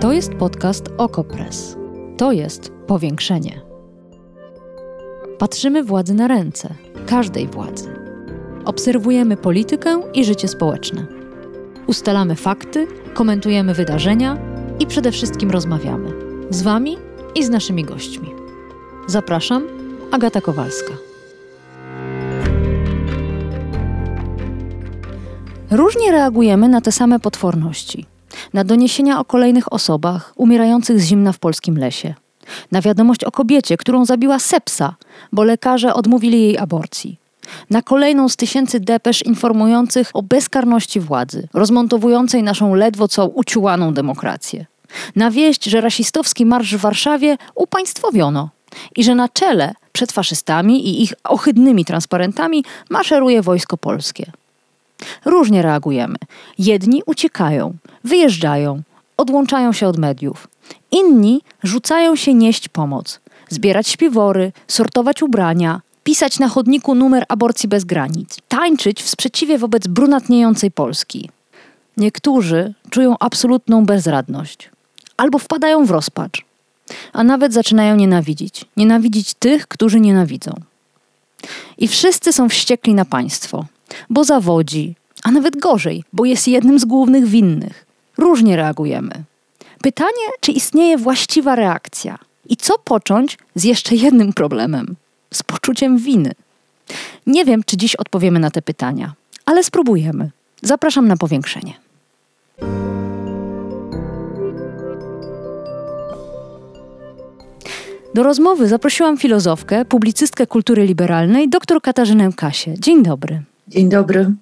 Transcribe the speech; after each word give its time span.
To 0.00 0.12
jest 0.12 0.34
podcast 0.34 0.84
Okopres. 0.98 1.76
To 2.16 2.32
jest 2.32 2.72
powiększenie. 2.86 3.60
Patrzymy 5.38 5.84
władzy 5.84 6.14
na 6.14 6.28
ręce, 6.28 6.74
każdej 7.06 7.46
władzy. 7.46 7.88
Obserwujemy 8.64 9.36
politykę 9.36 10.02
i 10.14 10.24
życie 10.24 10.48
społeczne. 10.48 11.06
Ustalamy 11.86 12.34
fakty, 12.34 12.86
komentujemy 13.14 13.74
wydarzenia 13.74 14.38
i 14.78 14.86
przede 14.86 15.12
wszystkim 15.12 15.50
rozmawiamy 15.50 16.10
z 16.50 16.62
Wami 16.62 16.96
i 17.34 17.44
z 17.44 17.50
naszymi 17.50 17.84
gośćmi. 17.84 18.30
Zapraszam, 19.06 19.62
Agata 20.10 20.40
Kowalska. 20.40 20.92
Różnie 25.70 26.12
reagujemy 26.12 26.68
na 26.68 26.80
te 26.80 26.92
same 26.92 27.20
potworności. 27.20 28.15
Na 28.54 28.64
doniesienia 28.64 29.20
o 29.20 29.24
kolejnych 29.24 29.72
osobach 29.72 30.32
umierających 30.36 31.00
z 31.00 31.04
zimna 31.04 31.32
w 31.32 31.38
polskim 31.38 31.78
lesie. 31.78 32.14
Na 32.72 32.80
wiadomość 32.80 33.24
o 33.24 33.30
kobiecie, 33.30 33.76
którą 33.76 34.04
zabiła 34.04 34.38
sepsa, 34.38 34.94
bo 35.32 35.44
lekarze 35.44 35.94
odmówili 35.94 36.42
jej 36.42 36.58
aborcji. 36.58 37.18
Na 37.70 37.82
kolejną 37.82 38.28
z 38.28 38.36
tysięcy 38.36 38.80
depesz 38.80 39.22
informujących 39.22 40.10
o 40.14 40.22
bezkarności 40.22 41.00
władzy, 41.00 41.48
rozmontowującej 41.54 42.42
naszą 42.42 42.74
ledwo 42.74 43.08
co 43.08 43.26
uciułaną 43.26 43.94
demokrację. 43.94 44.66
Na 45.16 45.30
wieść, 45.30 45.64
że 45.64 45.80
rasistowski 45.80 46.46
marsz 46.46 46.76
w 46.76 46.80
Warszawie 46.80 47.36
upaństwowiono 47.54 48.48
i 48.96 49.04
że 49.04 49.14
na 49.14 49.28
czele 49.28 49.74
przed 49.92 50.12
faszystami 50.12 50.88
i 50.88 51.02
ich 51.02 51.14
ohydnymi 51.24 51.84
transparentami 51.84 52.64
maszeruje 52.90 53.42
wojsko 53.42 53.76
polskie. 53.76 54.32
Różnie 55.24 55.62
reagujemy. 55.62 56.16
Jedni 56.58 57.02
uciekają, 57.06 57.74
wyjeżdżają, 58.04 58.82
odłączają 59.16 59.72
się 59.72 59.88
od 59.88 59.98
mediów. 59.98 60.48
Inni 60.90 61.42
rzucają 61.62 62.16
się 62.16 62.34
nieść 62.34 62.68
pomoc, 62.68 63.20
zbierać 63.48 63.88
śpiwory, 63.88 64.52
sortować 64.68 65.22
ubrania, 65.22 65.80
pisać 66.04 66.38
na 66.38 66.48
chodniku 66.48 66.94
numer 66.94 67.24
aborcji 67.28 67.68
bez 67.68 67.84
granic, 67.84 68.36
tańczyć 68.48 69.02
w 69.02 69.08
sprzeciwie 69.08 69.58
wobec 69.58 69.86
brunatniejącej 69.86 70.70
Polski. 70.70 71.30
Niektórzy 71.96 72.74
czują 72.90 73.16
absolutną 73.20 73.86
bezradność 73.86 74.70
albo 75.16 75.38
wpadają 75.38 75.84
w 75.86 75.90
rozpacz, 75.90 76.44
a 77.12 77.24
nawet 77.24 77.52
zaczynają 77.52 77.96
nienawidzić. 77.96 78.64
Nienawidzić 78.76 79.34
tych, 79.34 79.68
którzy 79.68 80.00
nienawidzą. 80.00 80.52
I 81.78 81.88
wszyscy 81.88 82.32
są 82.32 82.48
wściekli 82.48 82.94
na 82.94 83.04
państwo, 83.04 83.64
bo 84.10 84.24
zawodzi, 84.24 84.94
a 85.22 85.30
nawet 85.30 85.56
gorzej, 85.56 86.04
bo 86.12 86.24
jest 86.24 86.48
jednym 86.48 86.78
z 86.78 86.84
głównych 86.84 87.26
winnych. 87.26 87.86
Różnie 88.18 88.56
reagujemy. 88.56 89.24
Pytanie, 89.82 90.26
czy 90.40 90.52
istnieje 90.52 90.98
właściwa 90.98 91.54
reakcja 91.54 92.18
i 92.48 92.56
co 92.56 92.78
począć 92.78 93.38
z 93.54 93.64
jeszcze 93.64 93.94
jednym 93.94 94.32
problemem 94.32 94.96
z 95.34 95.42
poczuciem 95.42 95.98
winy. 95.98 96.32
Nie 97.26 97.44
wiem, 97.44 97.62
czy 97.66 97.76
dziś 97.76 97.96
odpowiemy 97.96 98.38
na 98.38 98.50
te 98.50 98.62
pytania, 98.62 99.12
ale 99.44 99.64
spróbujemy. 99.64 100.30
Zapraszam 100.62 101.08
na 101.08 101.16
powiększenie. 101.16 101.74
Do 108.14 108.22
rozmowy 108.22 108.68
zaprosiłam 108.68 109.18
filozofkę, 109.18 109.84
publicystkę 109.84 110.46
kultury 110.46 110.86
liberalnej, 110.86 111.48
dr 111.48 111.82
Katarzynę 111.82 112.30
Kasię. 112.36 112.74
Dzień 112.78 113.02
dobry. 113.02 113.42
Dzień 113.68 113.88
dobry. 113.88 114.32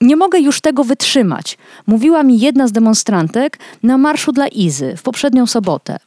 Nie 0.00 0.16
mogę 0.16 0.40
już 0.40 0.60
tego 0.60 0.84
wytrzymać, 0.84 1.58
mówiła 1.86 2.22
mi 2.22 2.40
jedna 2.40 2.68
z 2.68 2.72
demonstrantek 2.72 3.58
na 3.82 3.98
marszu 3.98 4.32
dla 4.32 4.48
Izy 4.48 4.96
w 4.96 5.02
poprzednią 5.02 5.46
sobotę. 5.46 5.98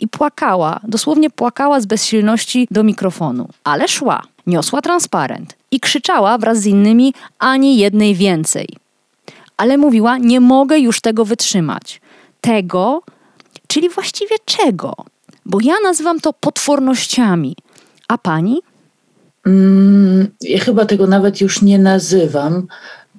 I 0.00 0.08
płakała, 0.08 0.80
dosłownie 0.82 1.30
płakała 1.30 1.80
z 1.80 1.86
bezsilności 1.86 2.68
do 2.70 2.82
mikrofonu, 2.82 3.48
ale 3.64 3.88
szła, 3.88 4.22
niosła 4.46 4.82
transparent 4.82 5.56
i 5.70 5.80
krzyczała 5.80 6.38
wraz 6.38 6.58
z 6.58 6.66
innymi 6.66 7.14
ani 7.38 7.78
jednej 7.78 8.14
więcej. 8.14 8.68
Ale 9.56 9.78
mówiła: 9.78 10.18
Nie 10.18 10.40
mogę 10.40 10.78
już 10.78 11.00
tego 11.00 11.24
wytrzymać. 11.24 12.00
Tego, 12.40 13.02
czyli 13.66 13.88
właściwie 13.88 14.36
czego? 14.44 14.94
Bo 15.46 15.58
ja 15.62 15.74
nazywam 15.84 16.20
to 16.20 16.32
potwornościami. 16.32 17.56
A 18.08 18.18
pani? 18.18 18.58
Mm, 19.46 20.28
ja 20.40 20.58
chyba 20.58 20.84
tego 20.84 21.06
nawet 21.06 21.40
już 21.40 21.62
nie 21.62 21.78
nazywam, 21.78 22.66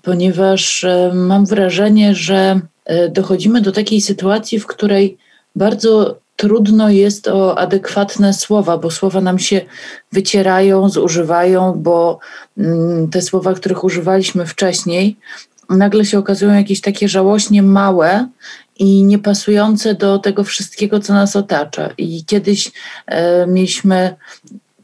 ponieważ 0.02 0.84
e, 0.84 1.12
mam 1.14 1.46
wrażenie, 1.46 2.16
że 2.16 2.60
e, 2.86 3.10
dochodzimy 3.10 3.62
do 3.62 3.72
takiej 3.72 4.02
sytuacji, 4.02 4.60
w 4.60 4.68
której 4.68 5.18
bardzo 5.56 6.20
trudno 6.36 6.90
jest 6.90 7.28
o 7.28 7.58
adekwatne 7.58 8.34
słowa, 8.34 8.78
bo 8.78 8.92
słowa 8.92 9.22
nam 9.22 9.40
się 9.40 9.62
wycierają, 10.12 10.90
zużywają, 10.90 11.74
bo 11.74 12.20
mm, 12.58 13.10
te 13.10 13.22
słowa, 13.22 13.54
których 13.54 13.84
używaliśmy 13.84 14.46
wcześniej, 14.46 15.18
nagle 15.70 16.06
się 16.06 16.20
okazują 16.20 16.54
jakieś 16.54 16.82
takie 16.82 17.10
żałośnie 17.10 17.64
małe 17.64 18.28
i 18.80 19.04
niepasujące 19.04 19.96
do 19.96 20.20
tego 20.20 20.44
wszystkiego, 20.44 21.00
co 21.00 21.14
nas 21.14 21.36
otacza. 21.36 21.90
I 21.98 22.26
kiedyś 22.26 22.72
e, 23.06 23.48
mieliśmy 23.48 24.16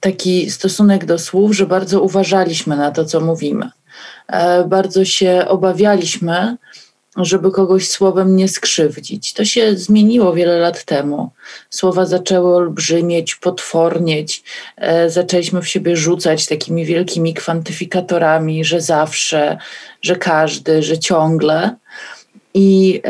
taki 0.04 0.52
stosunek 0.52 1.06
do 1.06 1.20
słów, 1.20 1.56
że 1.56 1.66
bardzo 1.66 2.02
uważaliśmy 2.02 2.78
na 2.78 2.92
to, 2.92 3.06
co 3.06 3.20
mówimy. 3.20 3.70
E, 4.28 4.64
bardzo 4.64 5.06
się 5.06 5.46
obawialiśmy, 5.48 6.58
żeby 7.18 7.52
kogoś 7.52 7.90
słowem 7.90 8.36
nie 8.36 8.48
skrzywdzić. 8.48 9.34
To 9.34 9.46
się 9.46 9.78
zmieniło 9.78 10.34
wiele 10.34 10.58
lat 10.58 10.86
temu. 10.86 11.30
Słowa 11.70 12.06
zaczęły 12.06 12.56
olbrzymieć, 12.56 13.36
potwornieć, 13.36 14.44
e, 14.78 15.10
zaczęliśmy 15.10 15.62
w 15.62 15.68
siebie 15.68 15.98
rzucać 15.98 16.46
takimi 16.46 16.86
wielkimi 16.86 17.34
kwantyfikatorami, 17.34 18.66
że 18.66 18.82
zawsze, 18.82 19.58
że 20.02 20.16
każdy, 20.16 20.84
że 20.84 21.00
ciągle. 21.00 21.76
I 22.54 23.02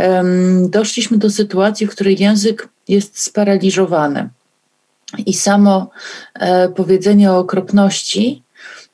doszliśmy 0.70 1.18
do 1.18 1.30
sytuacji, 1.30 1.88
w 1.88 1.90
której 1.90 2.20
język 2.20 2.68
jest 2.88 3.20
sparaliżowany. 3.20 4.30
I 5.25 5.34
samo 5.34 5.90
e, 6.34 6.69
powiedzenie 6.69 7.31
o 7.31 7.40
okropności 7.40 8.44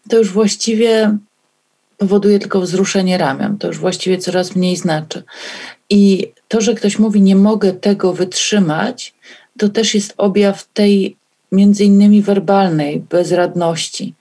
to 0.09 0.18
już 0.18 0.31
właściwie 0.31 1.18
powoduje 1.97 2.40
tylko 2.40 2.62
wzruszenie 2.62 3.18
ramion. 3.18 3.57
To 3.57 3.68
już 3.68 3.78
właściwie 3.78 4.18
coraz 4.18 4.56
mniej 4.56 4.78
znaczy. 4.78 5.24
I 5.90 6.31
to, 6.47 6.62
że 6.62 6.74
ktoś 6.74 7.00
mówi, 7.00 7.22
nie 7.22 7.35
mogę 7.35 7.74
tego 7.74 8.13
wytrzymać, 8.13 9.13
to 9.58 9.69
też 9.69 9.96
jest 9.96 10.13
objaw 10.18 10.68
tej 10.74 11.16
między 11.52 11.84
innymi 11.84 12.22
werbalnej 12.22 13.00
bezradności. 13.00 14.13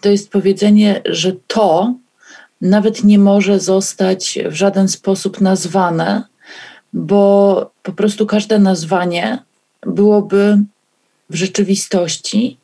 To 0.00 0.08
jest 0.08 0.30
powiedzenie, 0.30 1.02
że 1.04 1.32
to 1.46 1.94
nawet 2.60 3.04
nie 3.04 3.18
może 3.18 3.60
zostać 3.60 4.38
w 4.46 4.54
żaden 4.54 4.88
sposób 4.88 5.40
nazwane, 5.40 6.24
bo 6.92 7.70
po 7.82 7.92
prostu 7.92 8.26
każde 8.26 8.58
nazwanie 8.58 9.38
byłoby 9.86 10.58
w 11.30 11.34
rzeczywistości 11.34 12.56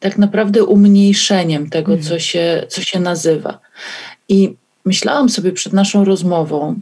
tak 0.00 0.18
naprawdę 0.18 0.64
umniejszeniem 0.64 1.70
tego, 1.70 1.92
co, 1.92 2.02
mhm. 2.02 2.20
się, 2.20 2.66
co 2.68 2.82
się 2.82 3.00
nazywa. 3.00 3.58
I 4.28 4.54
myślałam 4.84 5.28
sobie 5.28 5.52
przed 5.52 5.72
naszą 5.72 6.04
rozmową 6.04 6.80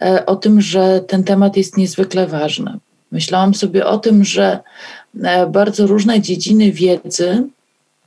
e, 0.00 0.26
o 0.26 0.36
tym, 0.36 0.60
że 0.60 1.00
ten 1.00 1.24
temat 1.24 1.56
jest 1.56 1.76
niezwykle 1.76 2.26
ważny. 2.26 2.78
Myślałam 3.12 3.54
sobie 3.54 3.86
o 3.86 3.98
tym, 3.98 4.24
że 4.24 4.58
e, 5.22 5.46
bardzo 5.46 5.86
różne 5.86 6.20
dziedziny 6.20 6.72
wiedzy 6.72 7.42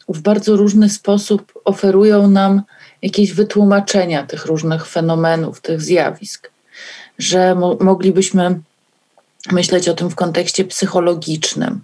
w 0.10 0.22
bardzo 0.22 0.56
różny 0.56 0.90
sposób 0.90 1.54
oferują 1.66 2.28
nam 2.28 2.62
jakieś 3.02 3.34
wytłumaczenia 3.34 4.24
tych 4.24 4.46
różnych 4.46 4.88
fenomenów, 4.88 5.62
tych 5.62 5.82
zjawisk, 5.82 6.52
że 7.20 7.56
mo 7.56 7.78
moglibyśmy 7.80 8.60
myśleć 9.52 9.90
o 9.90 9.94
tym 9.94 10.10
w 10.10 10.16
kontekście 10.16 10.66
psychologicznym, 10.66 11.82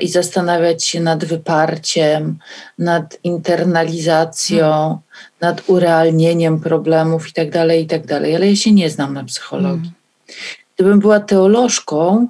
i 0.00 0.08
zastanawiać 0.08 0.84
się 0.84 1.00
nad 1.00 1.24
wyparciem, 1.24 2.38
nad 2.78 3.18
internalizacją, 3.24 4.66
hmm. 4.66 4.98
nad 5.40 5.62
urealnieniem 5.66 6.60
problemów 6.60 7.26
itd., 7.26 7.50
tak 7.50 7.76
itd. 7.76 8.08
Tak 8.08 8.34
Ale 8.34 8.50
ja 8.50 8.56
się 8.56 8.72
nie 8.72 8.90
znam 8.90 9.14
na 9.14 9.24
psychologii. 9.24 9.92
Hmm. 10.26 10.48
Gdybym 10.76 10.98
była 10.98 11.20
teolożką, 11.20 12.28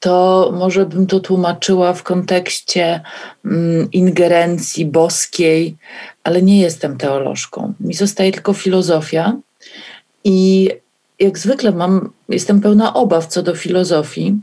to 0.00 0.50
może 0.54 0.86
bym 0.86 1.06
to 1.06 1.20
tłumaczyła 1.20 1.92
w 1.92 2.02
kontekście 2.02 3.00
mm, 3.44 3.90
ingerencji 3.92 4.86
boskiej, 4.86 5.76
ale 6.24 6.42
nie 6.42 6.60
jestem 6.60 6.96
teolożką. 6.96 7.74
Mi 7.80 7.94
zostaje 7.94 8.32
tylko 8.32 8.52
filozofia 8.52 9.36
i 10.24 10.70
jak 11.20 11.38
zwykle 11.38 11.72
mam, 11.72 12.10
jestem 12.28 12.60
pełna 12.60 12.94
obaw 12.94 13.26
co 13.26 13.42
do 13.42 13.54
filozofii, 13.54 14.36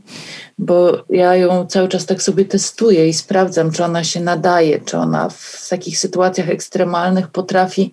bo 0.58 1.04
ja 1.10 1.36
ją 1.36 1.66
cały 1.66 1.88
czas 1.88 2.06
tak 2.06 2.22
sobie 2.22 2.44
testuję 2.44 3.08
i 3.08 3.14
sprawdzam, 3.14 3.70
czy 3.70 3.84
ona 3.84 4.04
się 4.04 4.20
nadaje, 4.20 4.80
czy 4.80 4.98
ona 4.98 5.28
w 5.28 5.66
takich 5.70 5.98
sytuacjach 5.98 6.48
ekstremalnych 6.48 7.28
potrafi 7.28 7.92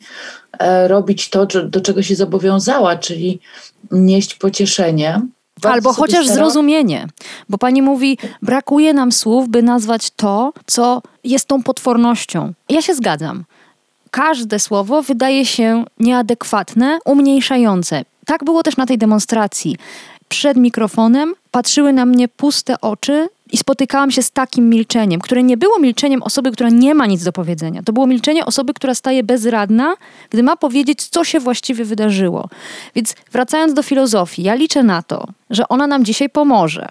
e, 0.59 0.87
robić 0.87 1.29
to, 1.29 1.45
do 1.45 1.81
czego 1.81 2.03
się 2.03 2.15
zobowiązała, 2.15 2.95
czyli 2.95 3.39
nieść 3.91 4.35
pocieszenie. 4.35 5.21
Albo 5.63 5.93
chociaż 5.93 6.27
zrozumienie, 6.27 7.07
bo 7.49 7.57
pani 7.57 7.81
mówi, 7.81 8.17
brakuje 8.41 8.93
nam 8.93 9.11
słów, 9.11 9.49
by 9.49 9.63
nazwać 9.63 10.11
to, 10.15 10.53
co 10.65 11.01
jest 11.23 11.45
tą 11.47 11.63
potwornością. 11.63 12.53
Ja 12.69 12.81
się 12.81 12.95
zgadzam. 12.95 13.43
Każde 14.11 14.59
słowo 14.59 15.01
wydaje 15.01 15.45
się 15.45 15.85
nieadekwatne, 15.99 16.99
umniejszające. 17.05 18.03
Tak 18.25 18.43
było 18.43 18.63
też 18.63 18.77
na 18.77 18.85
tej 18.85 18.97
demonstracji. 18.97 19.77
Przed 20.29 20.57
mikrofonem 20.57 21.33
patrzyły 21.51 21.93
na 21.93 22.05
mnie 22.05 22.27
puste 22.27 22.81
oczy 22.81 23.27
i 23.51 23.57
spotykałam 23.57 24.11
się 24.11 24.23
z 24.23 24.31
takim 24.31 24.69
milczeniem, 24.69 25.21
które 25.21 25.43
nie 25.43 25.57
było 25.57 25.79
milczeniem 25.79 26.23
osoby, 26.23 26.51
która 26.51 26.69
nie 26.69 26.95
ma 26.95 27.05
nic 27.05 27.23
do 27.23 27.31
powiedzenia. 27.31 27.83
To 27.83 27.93
było 27.93 28.07
milczenie 28.07 28.45
osoby, 28.45 28.73
która 28.73 28.95
staje 28.95 29.23
bezradna, 29.23 29.95
gdy 30.29 30.43
ma 30.43 30.55
powiedzieć, 30.55 31.07
co 31.07 31.23
się 31.23 31.39
właściwie 31.39 31.85
wydarzyło. 31.85 32.49
Więc 32.95 33.15
wracając 33.31 33.73
do 33.73 33.83
filozofii, 33.83 34.43
ja 34.43 34.55
liczę 34.55 34.83
na 34.83 35.03
to, 35.03 35.27
że 35.49 35.67
ona 35.67 35.87
nam 35.87 36.05
dzisiaj 36.05 36.29
pomoże. 36.29 36.89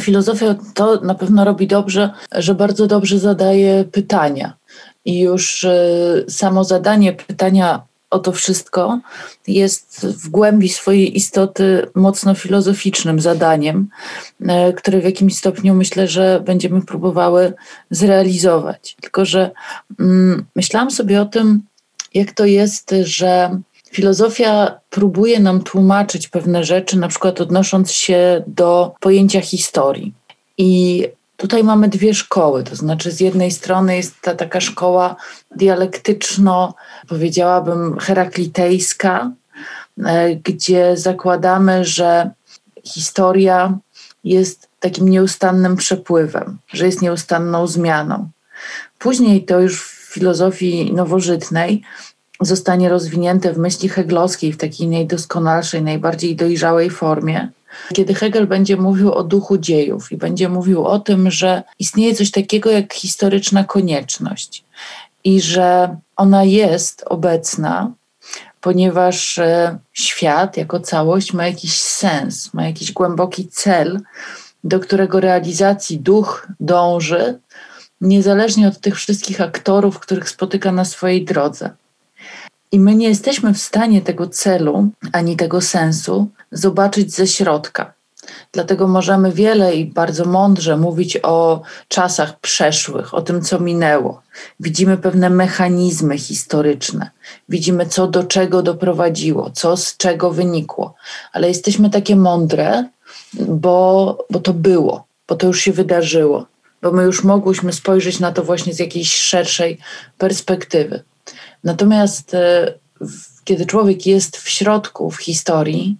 Filozofia 0.00 0.54
to 0.74 1.00
na 1.00 1.14
pewno 1.14 1.44
robi 1.44 1.66
dobrze, 1.66 2.10
że 2.32 2.54
bardzo 2.54 2.86
dobrze 2.86 3.18
zadaje 3.18 3.84
pytania. 3.84 4.52
I 5.04 5.20
już 5.20 5.64
y, 5.64 6.24
samo 6.28 6.64
zadanie 6.64 7.12
pytania 7.12 7.82
o 8.10 8.18
to 8.18 8.32
wszystko 8.32 9.00
jest 9.46 10.06
w 10.06 10.28
głębi 10.28 10.68
swojej 10.68 11.16
istoty 11.16 11.86
mocno 11.94 12.34
filozoficznym 12.34 13.20
zadaniem, 13.20 13.88
e, 14.46 14.72
które 14.72 15.00
w 15.00 15.04
jakimś 15.04 15.36
stopniu 15.36 15.74
myślę, 15.74 16.08
że 16.08 16.42
będziemy 16.44 16.82
próbowały 16.82 17.52
zrealizować. 17.90 18.96
Tylko, 19.00 19.24
że 19.24 19.50
mm, 20.00 20.44
myślałam 20.56 20.90
sobie 20.90 21.22
o 21.22 21.26
tym, 21.26 21.62
jak 22.14 22.32
to 22.32 22.44
jest, 22.44 22.94
że 23.02 23.60
filozofia 23.90 24.80
próbuje 24.90 25.40
nam 25.40 25.62
tłumaczyć 25.62 26.28
pewne 26.28 26.64
rzeczy, 26.64 26.98
na 26.98 27.08
przykład 27.08 27.40
odnosząc 27.40 27.92
się 27.92 28.42
do 28.46 28.94
pojęcia 29.00 29.40
historii. 29.40 30.12
I 30.58 31.08
Tutaj 31.40 31.64
mamy 31.64 31.88
dwie 31.88 32.14
szkoły, 32.14 32.64
to 32.64 32.76
znaczy 32.76 33.12
z 33.12 33.20
jednej 33.20 33.50
strony 33.50 33.96
jest 33.96 34.20
ta 34.20 34.34
taka 34.34 34.60
szkoła 34.60 35.16
dialektyczno, 35.56 36.74
powiedziałabym, 37.08 37.98
heraklitejska, 37.98 39.30
e, 40.04 40.36
gdzie 40.36 40.96
zakładamy, 40.96 41.84
że 41.84 42.30
historia 42.84 43.78
jest 44.24 44.68
takim 44.80 45.08
nieustannym 45.08 45.76
przepływem, 45.76 46.58
że 46.68 46.86
jest 46.86 47.02
nieustanną 47.02 47.66
zmianą. 47.66 48.28
Później 48.98 49.44
to 49.44 49.60
już 49.60 49.82
w 49.82 50.12
filozofii 50.14 50.92
nowożytnej 50.94 51.82
zostanie 52.40 52.88
rozwinięte 52.88 53.52
w 53.52 53.58
myśli 53.58 53.88
heglowskiej 53.88 54.52
w 54.52 54.56
takiej 54.56 54.88
najdoskonalszej, 54.88 55.82
najbardziej 55.82 56.36
dojrzałej 56.36 56.90
formie 56.90 57.48
kiedy 57.94 58.14
Hegel 58.14 58.46
będzie 58.46 58.76
mówił 58.76 59.12
o 59.12 59.24
duchu 59.24 59.58
dziejów 59.58 60.12
i 60.12 60.16
będzie 60.16 60.48
mówił 60.48 60.84
o 60.84 60.98
tym, 60.98 61.30
że 61.30 61.62
istnieje 61.78 62.14
coś 62.14 62.30
takiego 62.30 62.70
jak 62.70 62.94
historyczna 62.94 63.64
konieczność 63.64 64.64
i 65.24 65.40
że 65.40 65.96
ona 66.16 66.44
jest 66.44 67.04
obecna, 67.06 67.92
ponieważ 68.60 69.38
e, 69.38 69.78
świat 69.92 70.56
jako 70.56 70.80
całość 70.80 71.32
ma 71.32 71.46
jakiś 71.46 71.80
sens, 71.80 72.54
ma 72.54 72.66
jakiś 72.66 72.92
głęboki 72.92 73.48
cel, 73.48 74.00
do 74.64 74.80
którego 74.80 75.20
realizacji 75.20 75.98
duch 75.98 76.48
dąży, 76.60 77.38
niezależnie 78.00 78.68
od 78.68 78.80
tych 78.80 78.96
wszystkich 78.96 79.40
aktorów, 79.40 79.98
których 79.98 80.28
spotyka 80.28 80.72
na 80.72 80.84
swojej 80.84 81.24
drodze. 81.24 81.70
I 82.72 82.80
my 82.80 82.94
nie 82.94 83.08
jesteśmy 83.08 83.54
w 83.54 83.58
stanie 83.58 84.02
tego 84.02 84.26
celu 84.26 84.88
ani 85.12 85.36
tego 85.36 85.60
sensu 85.60 86.28
zobaczyć 86.52 87.14
ze 87.14 87.26
środka. 87.26 87.92
Dlatego 88.52 88.88
możemy 88.88 89.32
wiele 89.32 89.74
i 89.74 89.84
bardzo 89.84 90.24
mądrze 90.24 90.76
mówić 90.76 91.18
o 91.22 91.62
czasach 91.88 92.40
przeszłych, 92.40 93.14
o 93.14 93.22
tym, 93.22 93.42
co 93.42 93.60
minęło. 93.60 94.22
Widzimy 94.60 94.96
pewne 94.96 95.30
mechanizmy 95.30 96.18
historyczne, 96.18 97.10
widzimy, 97.48 97.86
co 97.86 98.06
do 98.06 98.24
czego 98.24 98.62
doprowadziło, 98.62 99.50
co 99.50 99.76
z 99.76 99.96
czego 99.96 100.30
wynikło, 100.30 100.94
ale 101.32 101.48
jesteśmy 101.48 101.90
takie 101.90 102.16
mądre, 102.16 102.88
bo, 103.34 104.18
bo 104.30 104.38
to 104.38 104.54
było, 104.54 105.04
bo 105.28 105.36
to 105.36 105.46
już 105.46 105.60
się 105.60 105.72
wydarzyło, 105.72 106.46
bo 106.82 106.92
my 106.92 107.02
już 107.02 107.24
mogłyśmy 107.24 107.72
spojrzeć 107.72 108.20
na 108.20 108.32
to 108.32 108.42
właśnie 108.42 108.74
z 108.74 108.78
jakiejś 108.78 109.16
szerszej 109.16 109.78
perspektywy. 110.18 111.02
Natomiast 111.64 112.34
e, 112.34 112.74
kiedy 113.44 113.66
człowiek 113.66 114.06
jest 114.06 114.36
w 114.36 114.48
środku, 114.48 115.10
w 115.10 115.22
historii, 115.22 115.96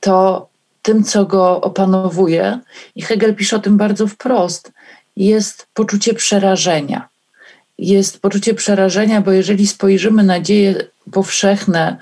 to 0.00 0.48
tym, 0.82 1.04
co 1.04 1.24
go 1.24 1.60
opanowuje, 1.60 2.58
i 2.94 3.02
Hegel 3.02 3.34
pisze 3.34 3.56
o 3.56 3.58
tym 3.58 3.76
bardzo 3.76 4.06
wprost, 4.06 4.72
jest 5.16 5.66
poczucie 5.74 6.14
przerażenia. 6.14 7.08
Jest 7.78 8.20
poczucie 8.20 8.54
przerażenia, 8.54 9.20
bo 9.20 9.32
jeżeli 9.32 9.66
spojrzymy 9.66 10.22
na 10.22 10.40
dzieje 10.40 10.84
powszechne 11.12 11.96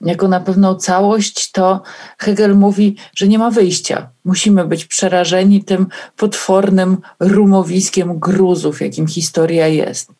jako 0.00 0.28
na 0.28 0.40
pewną 0.40 0.74
całość, 0.74 1.50
to 1.50 1.82
Hegel 2.18 2.56
mówi, 2.56 2.96
że 3.14 3.28
nie 3.28 3.38
ma 3.38 3.50
wyjścia. 3.50 4.08
Musimy 4.24 4.64
być 4.64 4.84
przerażeni 4.84 5.64
tym 5.64 5.86
potwornym 6.16 6.98
rumowiskiem 7.20 8.18
gruzów, 8.18 8.80
jakim 8.80 9.06
historia 9.06 9.66
jest 9.66 10.10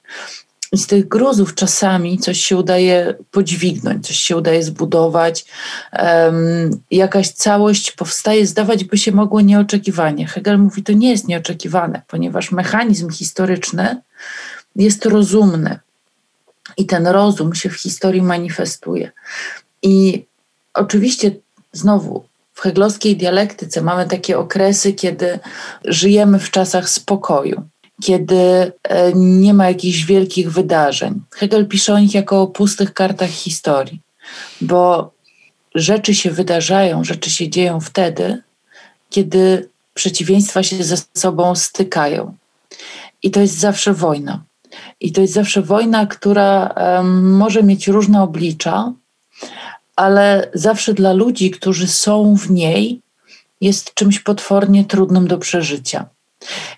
z 0.78 0.86
tych 0.86 1.08
gruzów 1.08 1.54
czasami 1.54 2.18
coś 2.18 2.40
się 2.40 2.56
udaje 2.56 3.14
podźwignąć, 3.30 4.06
coś 4.06 4.16
się 4.16 4.36
udaje 4.36 4.62
zbudować, 4.62 5.44
um, 5.92 6.80
jakaś 6.90 7.28
całość 7.28 7.92
powstaje, 7.92 8.46
zdawać 8.46 8.84
by 8.84 8.98
się 8.98 9.12
mogło 9.12 9.40
nieoczekiwanie. 9.40 10.26
Hegel 10.26 10.58
mówi, 10.58 10.82
to 10.82 10.92
nie 10.92 11.10
jest 11.10 11.28
nieoczekiwane, 11.28 12.02
ponieważ 12.08 12.52
mechanizm 12.52 13.10
historyczny 13.10 14.00
jest 14.76 15.06
rozumny 15.06 15.78
i 16.76 16.86
ten 16.86 17.06
rozum 17.06 17.54
się 17.54 17.70
w 17.70 17.80
historii 17.80 18.22
manifestuje. 18.22 19.12
I 19.82 20.24
oczywiście 20.74 21.30
znowu 21.72 22.24
w 22.54 22.60
heglowskiej 22.60 23.16
dialektyce 23.16 23.82
mamy 23.82 24.06
takie 24.06 24.38
okresy, 24.38 24.92
kiedy 24.92 25.38
żyjemy 25.84 26.38
w 26.38 26.50
czasach 26.50 26.88
spokoju 26.88 27.62
kiedy 28.02 28.72
e, 28.82 29.12
nie 29.14 29.54
ma 29.54 29.68
jakichś 29.68 30.04
wielkich 30.04 30.52
wydarzeń. 30.52 31.22
Hegel 31.34 31.66
pisze 31.66 31.94
o 31.94 31.98
nich 31.98 32.14
jako 32.14 32.42
o 32.42 32.46
pustych 32.46 32.94
kartach 32.94 33.30
historii, 33.30 34.00
bo 34.60 35.10
rzeczy 35.74 36.14
się 36.14 36.30
wydarzają, 36.30 37.04
rzeczy 37.04 37.30
się 37.30 37.48
dzieją 37.48 37.80
wtedy, 37.80 38.42
kiedy 39.10 39.68
przeciwieństwa 39.94 40.62
się 40.62 40.84
ze 40.84 40.96
sobą 41.14 41.54
stykają. 41.54 42.34
I 43.22 43.30
to 43.30 43.40
jest 43.40 43.58
zawsze 43.58 43.92
wojna. 43.92 44.44
I 45.00 45.12
to 45.12 45.20
jest 45.20 45.32
zawsze 45.32 45.62
wojna, 45.62 46.06
która 46.06 46.74
może 47.22 47.62
mieć 47.62 47.88
różne 47.88 48.22
oblicza, 48.22 48.92
ale 49.96 50.50
zawsze 50.54 50.94
dla 50.94 51.12
ludzi, 51.12 51.50
którzy 51.50 51.88
są 51.88 52.36
w 52.36 52.50
niej, 52.50 53.00
jest 53.60 53.94
czymś 53.94 54.20
potwornie 54.20 54.84
trudnym 54.84 55.28
do 55.28 55.38
przeżycia. 55.38 56.08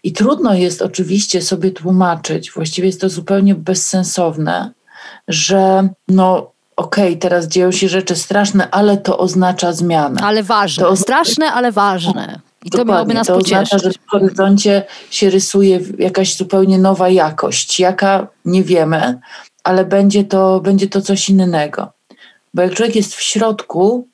I 0.02 0.12
trudno 0.12 0.54
jest 0.54 0.82
oczywiście 0.82 1.42
sobie 1.42 1.70
tłumaczyć, 1.70 2.50
właściwie 2.50 2.88
jest 2.88 3.00
to 3.00 3.08
zupełnie 3.08 3.54
bezsensowne, 3.54 4.72
że 5.28 5.88
no 6.08 6.50
okej, 6.76 7.08
okay, 7.08 7.16
teraz 7.16 7.48
dzieją 7.48 7.72
się 7.72 7.88
rzeczy 7.88 8.16
straszne, 8.16 8.70
ale 8.70 8.96
to 8.96 9.18
oznacza 9.18 9.72
zmianę. 9.72 10.20
Ale 10.22 10.42
ważne. 10.42 10.84
To 10.84 10.96
straszne, 10.96 11.52
ale 11.52 11.72
ważne. 11.72 12.40
I 12.64 12.70
to 12.70 12.84
miałoby 12.84 13.14
nas 13.14 13.26
to 13.26 13.36
pocieszyć. 13.36 13.74
oznacza, 13.74 13.78
że 13.78 13.90
w 13.90 14.10
horyzoncie 14.10 14.82
się 15.10 15.30
rysuje 15.30 15.80
jakaś 15.98 16.36
zupełnie 16.36 16.78
nowa 16.78 17.08
jakość. 17.08 17.80
Jaka? 17.80 18.26
Nie 18.44 18.62
wiemy, 18.62 19.18
ale 19.64 19.84
będzie 19.84 20.24
to, 20.24 20.60
będzie 20.60 20.88
to 20.88 21.02
coś 21.02 21.28
innego. 21.28 21.92
Bo 22.54 22.62
jak 22.62 22.74
człowiek 22.74 22.96
jest 22.96 23.14
w 23.14 23.22
środku, 23.22 24.08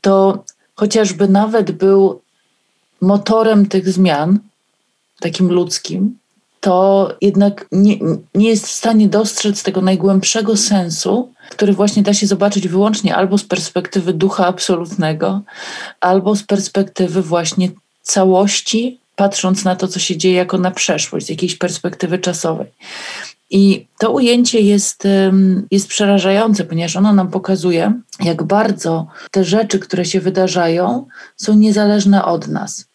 to 0.00 0.44
chociażby 0.74 1.28
nawet 1.28 1.70
był 1.70 2.22
motorem 3.00 3.66
tych 3.66 3.88
zmian, 3.88 4.38
takim 5.20 5.52
ludzkim, 5.52 6.18
to 6.60 7.08
jednak 7.20 7.66
nie, 7.72 7.98
nie 8.34 8.48
jest 8.48 8.66
w 8.66 8.70
stanie 8.70 9.08
dostrzec 9.08 9.62
tego 9.62 9.80
najgłębszego 9.80 10.56
sensu, 10.56 11.32
który 11.50 11.72
właśnie 11.72 12.02
da 12.02 12.14
się 12.14 12.26
zobaczyć 12.26 12.68
wyłącznie 12.68 13.16
albo 13.16 13.38
z 13.38 13.44
perspektywy 13.44 14.12
ducha 14.12 14.46
absolutnego, 14.46 15.40
albo 16.00 16.36
z 16.36 16.42
perspektywy 16.42 17.22
właśnie 17.22 17.70
całości, 18.02 18.98
patrząc 19.16 19.64
na 19.64 19.76
to, 19.76 19.88
co 19.88 19.98
się 19.98 20.16
dzieje 20.16 20.34
jako 20.34 20.58
na 20.58 20.70
przeszłość, 20.70 21.26
z 21.26 21.28
jakiejś 21.28 21.56
perspektywy 21.56 22.18
czasowej. 22.18 22.66
I 23.50 23.86
to 23.98 24.10
ujęcie 24.10 24.60
jest, 24.60 25.02
jest 25.70 25.88
przerażające, 25.88 26.64
ponieważ 26.64 26.96
ono 26.96 27.12
nam 27.12 27.28
pokazuje, 27.28 27.92
jak 28.20 28.42
bardzo 28.42 29.06
te 29.30 29.44
rzeczy, 29.44 29.78
które 29.78 30.04
się 30.04 30.20
wydarzają, 30.20 31.06
są 31.36 31.54
niezależne 31.54 32.24
od 32.24 32.48
nas. 32.48 32.89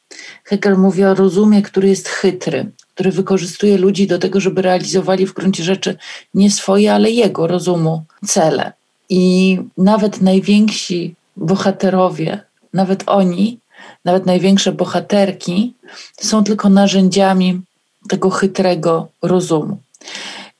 Hegel 0.45 0.77
mówi 0.77 1.03
o 1.03 1.15
rozumie, 1.15 1.61
który 1.61 1.87
jest 1.89 2.07
chytry, 2.07 2.71
który 2.93 3.11
wykorzystuje 3.11 3.77
ludzi 3.77 4.07
do 4.07 4.19
tego, 4.19 4.39
żeby 4.39 4.61
realizowali 4.61 5.25
w 5.25 5.33
gruncie 5.33 5.63
rzeczy 5.63 5.97
nie 6.33 6.51
swoje, 6.51 6.93
ale 6.93 7.11
jego 7.11 7.47
rozumu 7.47 8.03
cele. 8.27 8.73
I 9.09 9.57
nawet 9.77 10.21
najwięksi 10.21 11.15
bohaterowie, 11.37 12.41
nawet 12.73 13.03
oni 13.07 13.59
nawet 14.05 14.25
największe 14.25 14.71
bohaterki, 14.71 15.73
są 16.21 16.43
tylko 16.43 16.69
narzędziami 16.69 17.61
tego 18.09 18.29
chytrego 18.29 19.07
rozumu. 19.21 19.77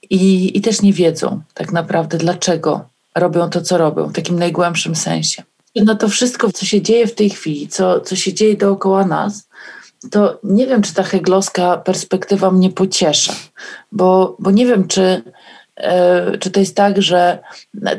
I, 0.10 0.58
I 0.58 0.62
też 0.62 0.82
nie 0.82 0.94
wiedzą 0.94 1.42
tak 1.54 1.72
naprawdę, 1.72 2.18
dlaczego 2.18 2.86
robią 3.16 3.50
to, 3.50 3.62
co 3.62 3.78
robią, 3.78 4.08
w 4.08 4.14
takim 4.14 4.40
najgłębszym 4.40 4.96
sensie. 4.96 5.44
No 5.76 5.96
to 5.96 6.10
wszystko, 6.10 6.52
co 6.52 6.66
się 6.66 6.82
dzieje 6.82 7.08
w 7.08 7.16
tej 7.16 7.30
chwili, 7.30 7.68
co, 7.68 8.00
co 8.00 8.16
się 8.16 8.34
dzieje 8.34 8.58
dookoła 8.58 9.06
nas, 9.06 9.48
to 10.12 10.40
nie 10.44 10.68
wiem, 10.68 10.82
czy 10.82 10.94
ta 10.94 11.04
heglowska 11.04 11.78
perspektywa 11.78 12.52
mnie 12.52 12.70
pociesza, 12.70 13.34
bo, 13.92 14.36
bo 14.40 14.52
nie 14.52 14.66
wiem, 14.66 14.88
czy, 14.88 15.22
e, 15.76 16.38
czy 16.38 16.52
to 16.52 16.60
jest 16.60 16.76
tak, 16.76 17.02
że 17.02 17.40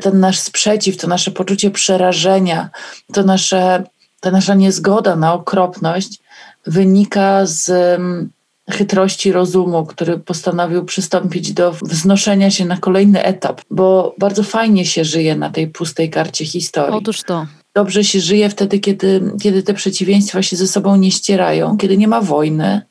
ten 0.01 0.19
nasz 0.19 0.39
sprzeciw, 0.39 0.97
to 0.97 1.07
nasze 1.07 1.31
poczucie 1.31 1.71
przerażenia, 1.71 2.69
to 3.13 3.23
nasze, 3.23 3.83
ta 4.19 4.31
nasza 4.31 4.55
niezgoda 4.55 5.15
na 5.15 5.33
okropność 5.33 6.19
wynika 6.65 7.45
z 7.45 7.69
mm, 7.69 8.29
chytrości 8.69 9.31
rozumu, 9.31 9.85
który 9.85 10.19
postanowił 10.19 10.85
przystąpić 10.85 11.53
do 11.53 11.71
wznoszenia 11.71 12.51
się 12.51 12.65
na 12.65 12.77
kolejny 12.77 13.23
etap, 13.23 13.61
bo 13.71 14.15
bardzo 14.17 14.43
fajnie 14.43 14.85
się 14.85 15.05
żyje 15.05 15.35
na 15.35 15.49
tej 15.49 15.67
pustej 15.67 16.09
karcie 16.09 16.45
historii. 16.45 16.97
Otóż 16.97 17.23
to 17.23 17.47
dobrze 17.77 18.03
się 18.03 18.19
żyje 18.19 18.49
wtedy, 18.49 18.79
kiedy, 18.79 19.31
kiedy 19.41 19.63
te 19.63 19.73
przeciwieństwa 19.73 20.41
się 20.41 20.55
ze 20.55 20.67
sobą 20.67 20.95
nie 20.95 21.11
ścierają, 21.11 21.77
kiedy 21.77 21.97
nie 21.97 22.07
ma 22.07 22.21
wojny, 22.21 22.81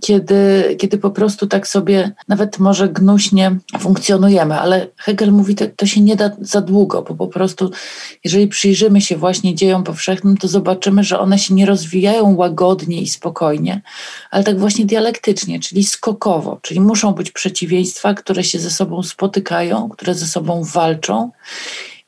kiedy, 0.00 0.76
kiedy 0.78 0.98
po 0.98 1.10
prostu 1.10 1.46
tak 1.46 1.68
sobie 1.68 2.12
nawet 2.28 2.58
może 2.58 2.88
gnuśnie 2.88 3.58
funkcjonujemy, 3.78 4.60
ale 4.60 4.86
Hegel 4.96 5.32
mówi, 5.32 5.54
to, 5.54 5.64
to 5.76 5.86
się 5.86 6.00
nie 6.00 6.16
da 6.16 6.30
za 6.40 6.60
długo, 6.60 7.02
bo 7.02 7.14
po 7.14 7.26
prostu 7.26 7.70
jeżeli 8.24 8.48
przyjrzymy 8.48 9.00
się 9.00 9.16
właśnie 9.16 9.54
dziejom 9.54 9.84
powszechnym, 9.84 10.36
to 10.36 10.48
zobaczymy, 10.48 11.04
że 11.04 11.18
one 11.18 11.38
się 11.38 11.54
nie 11.54 11.66
rozwijają 11.66 12.34
łagodnie 12.34 13.02
i 13.02 13.08
spokojnie, 13.08 13.82
ale 14.30 14.44
tak 14.44 14.58
właśnie 14.58 14.84
dialektycznie, 14.86 15.60
czyli 15.60 15.84
skokowo, 15.84 16.58
czyli 16.62 16.80
muszą 16.80 17.12
być 17.12 17.30
przeciwieństwa, 17.30 18.14
które 18.14 18.44
się 18.44 18.58
ze 18.58 18.70
sobą 18.70 19.02
spotykają, 19.02 19.88
które 19.88 20.14
ze 20.14 20.26
sobą 20.26 20.64
walczą. 20.64 21.30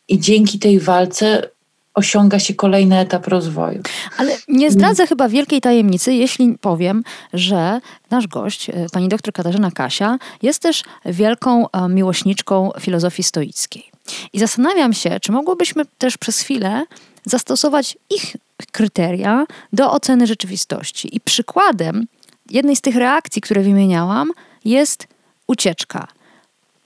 I 0.09 0.19
dzięki 0.19 0.59
tej 0.59 0.81
walce 0.81 1.54
osiąga 1.95 2.39
się 2.39 2.55
kolejny 2.55 2.99
etap 2.99 3.27
rozwoju. 3.27 3.83
Ale 4.17 4.37
nie 4.49 4.71
zdradzę 4.71 5.07
chyba 5.07 5.29
wielkiej 5.29 5.61
tajemnicy, 5.61 6.13
jeśli 6.13 6.59
powiem, 6.61 7.05
że 7.33 7.81
nasz 8.11 8.27
gość, 8.27 8.71
e, 8.71 8.73
pani 8.93 9.09
doktor 9.09 9.35
Katarzyna 9.35 9.71
Kasia, 9.71 10.19
jest 10.43 10.63
też 10.63 10.83
wielką 11.07 11.71
e, 11.71 11.89
miłośniczką 11.89 12.71
filozofii 12.81 13.23
stoickiej. 13.23 13.85
I 14.33 14.39
zastanawiam 14.39 14.93
się, 14.93 15.21
czy 15.21 15.33
mogłobyśmy 15.33 15.85
też 15.99 16.19
przez 16.19 16.41
chwilę 16.41 16.85
zastosować 17.25 17.99
ich 18.11 18.37
kryteria 18.73 19.47
do 19.73 19.93
oceny 19.93 20.27
rzeczywistości. 20.27 21.17
I 21.17 21.21
przykładem 21.21 22.07
jednej 22.51 22.77
z 22.77 22.81
tych 22.81 22.97
reakcji, 22.97 23.43
które 23.43 23.63
wymieniałam, 23.63 24.31
jest 24.65 25.07
ucieczka 25.47 26.09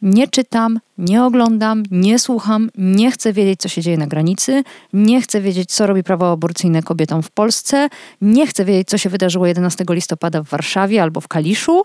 nie 0.02 0.28
czytam, 0.28 0.81
nie 0.99 1.25
oglądam, 1.25 1.83
nie 1.90 2.19
słucham, 2.19 2.71
nie 2.78 3.11
chcę 3.11 3.33
wiedzieć, 3.33 3.61
co 3.61 3.69
się 3.69 3.83
dzieje 3.83 3.99
na 3.99 4.07
granicy, 4.07 4.64
nie 4.93 5.23
chcę 5.23 5.40
wiedzieć, 5.40 5.73
co 5.73 5.87
robi 5.87 6.02
prawo 6.02 6.33
aborcyjne 6.33 6.83
kobietom 6.83 7.23
w 7.23 7.31
Polsce, 7.31 7.88
nie 8.21 8.47
chcę 8.47 8.64
wiedzieć, 8.64 8.88
co 8.88 8.99
się 8.99 9.09
wydarzyło 9.09 9.47
11 9.47 9.85
listopada 9.90 10.43
w 10.43 10.49
Warszawie 10.49 11.02
albo 11.02 11.21
w 11.21 11.28
Kaliszu. 11.28 11.85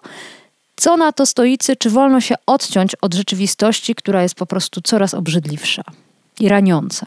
Co 0.76 0.98
na 0.98 1.12
to 1.12 1.26
stoicy, 1.26 1.76
czy 1.76 1.90
wolno 1.90 2.22
się 2.22 2.36
odciąć 2.46 2.96
od 2.96 3.14
rzeczywistości, 3.14 3.96
która 3.96 4.24
jest 4.24 4.36
po 4.36 4.46
prostu 4.46 4.82
coraz 4.82 5.14
obrzydliwsza 5.14 5.84
i 6.40 6.50
raniąca? 6.50 7.06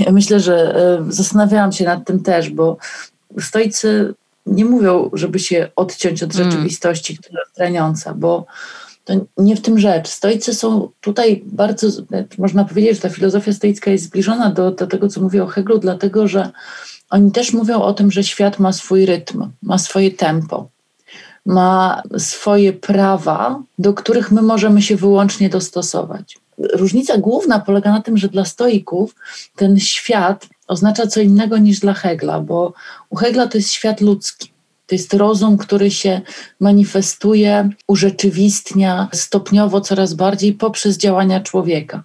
Ja 0.00 0.12
myślę, 0.12 0.40
że 0.40 0.74
e, 0.74 1.12
zastanawiałam 1.12 1.72
się 1.72 1.84
nad 1.84 2.06
tym 2.06 2.22
też, 2.22 2.50
bo 2.50 2.76
stoicy 3.40 4.14
nie 4.46 4.64
mówią, 4.64 5.10
żeby 5.12 5.38
się 5.38 5.68
odciąć 5.76 6.22
od 6.22 6.36
mm. 6.36 6.50
rzeczywistości, 6.50 7.12
mm. 7.12 7.22
która 7.22 7.40
jest 7.46 7.58
raniąca, 7.58 8.14
bo 8.14 8.46
to 9.10 9.42
nie 9.42 9.56
w 9.56 9.60
tym 9.60 9.78
rzecz. 9.78 10.08
Stoicy 10.08 10.54
są 10.54 10.88
tutaj 11.00 11.42
bardzo, 11.46 11.86
można 12.38 12.64
powiedzieć, 12.64 12.94
że 12.94 13.00
ta 13.00 13.08
filozofia 13.08 13.52
stoicka 13.52 13.90
jest 13.90 14.04
zbliżona 14.04 14.50
do, 14.50 14.70
do 14.70 14.86
tego, 14.86 15.08
co 15.08 15.20
mówił 15.20 15.44
o 15.44 15.46
Heglu, 15.46 15.78
dlatego 15.78 16.28
że 16.28 16.50
oni 17.10 17.32
też 17.32 17.52
mówią 17.52 17.82
o 17.82 17.94
tym, 17.94 18.10
że 18.10 18.24
świat 18.24 18.58
ma 18.58 18.72
swój 18.72 19.06
rytm, 19.06 19.50
ma 19.62 19.78
swoje 19.78 20.10
tempo, 20.10 20.68
ma 21.46 22.02
swoje 22.18 22.72
prawa, 22.72 23.62
do 23.78 23.94
których 23.94 24.30
my 24.30 24.42
możemy 24.42 24.82
się 24.82 24.96
wyłącznie 24.96 25.48
dostosować. 25.48 26.38
Różnica 26.58 27.18
główna 27.18 27.60
polega 27.60 27.90
na 27.90 28.02
tym, 28.02 28.16
że 28.16 28.28
dla 28.28 28.44
stoików 28.44 29.14
ten 29.56 29.78
świat 29.78 30.48
oznacza 30.68 31.06
co 31.06 31.20
innego 31.20 31.58
niż 31.58 31.80
dla 31.80 31.94
Hegla, 31.94 32.40
bo 32.40 32.72
u 33.10 33.16
Hegla 33.16 33.46
to 33.46 33.58
jest 33.58 33.70
świat 33.70 34.00
ludzki. 34.00 34.49
To 34.90 34.94
jest 34.94 35.14
rozum, 35.14 35.58
który 35.58 35.90
się 35.90 36.20
manifestuje, 36.60 37.70
urzeczywistnia 37.88 39.08
stopniowo 39.12 39.80
coraz 39.80 40.14
bardziej 40.14 40.52
poprzez 40.52 40.98
działania 40.98 41.40
człowieka. 41.40 42.04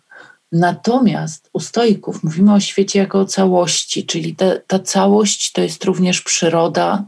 Natomiast 0.51 1.49
u 1.53 1.59
stoików 1.59 2.23
mówimy 2.23 2.53
o 2.53 2.59
świecie 2.59 2.99
jako 2.99 3.19
o 3.19 3.25
całości, 3.25 4.05
czyli 4.05 4.35
ta, 4.35 4.45
ta 4.67 4.79
całość 4.79 5.51
to 5.51 5.61
jest 5.61 5.85
również 5.85 6.21
przyroda, 6.21 7.05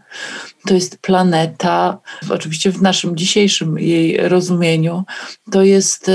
to 0.67 0.73
jest 0.73 0.97
planeta, 0.97 1.99
oczywiście 2.29 2.71
w 2.71 2.81
naszym 2.81 3.17
dzisiejszym 3.17 3.79
jej 3.79 4.17
rozumieniu, 4.29 5.03
to 5.51 5.63
jest, 5.63 6.11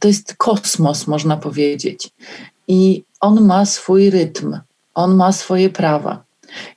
to 0.00 0.08
jest 0.08 0.34
kosmos, 0.36 1.06
można 1.06 1.36
powiedzieć. 1.36 2.10
I 2.68 3.04
on 3.20 3.44
ma 3.44 3.66
swój 3.66 4.10
rytm, 4.10 4.58
on 4.94 5.14
ma 5.14 5.32
swoje 5.32 5.70
prawa. 5.70 6.23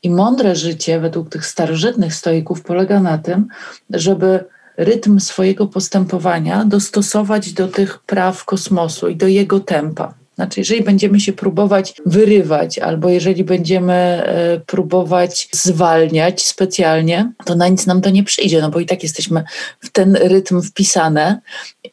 I 0.03 0.09
mądre 0.09 0.55
życie 0.55 0.99
według 0.99 1.29
tych 1.29 1.45
starożytnych 1.45 2.15
stoików 2.15 2.61
polega 2.61 2.99
na 2.99 3.17
tym, 3.17 3.47
żeby 3.89 4.43
rytm 4.77 5.19
swojego 5.19 5.67
postępowania 5.67 6.65
dostosować 6.65 7.53
do 7.53 7.67
tych 7.67 7.99
praw 7.99 8.45
kosmosu 8.45 9.07
i 9.07 9.15
do 9.15 9.27
jego 9.27 9.59
tempa. 9.59 10.13
Znaczy, 10.35 10.59
jeżeli 10.59 10.83
będziemy 10.83 11.19
się 11.19 11.33
próbować 11.33 11.93
wyrywać, 12.05 12.79
albo 12.79 13.09
jeżeli 13.09 13.43
będziemy 13.43 13.93
e, 13.93 14.59
próbować 14.59 15.49
zwalniać 15.51 16.45
specjalnie, 16.45 17.31
to 17.45 17.55
na 17.55 17.67
nic 17.67 17.85
nam 17.85 18.01
to 18.01 18.09
nie 18.09 18.23
przyjdzie, 18.23 18.61
no 18.61 18.69
bo 18.69 18.79
i 18.79 18.85
tak 18.85 19.03
jesteśmy 19.03 19.43
w 19.79 19.89
ten 19.89 20.15
rytm 20.15 20.61
wpisane 20.61 21.41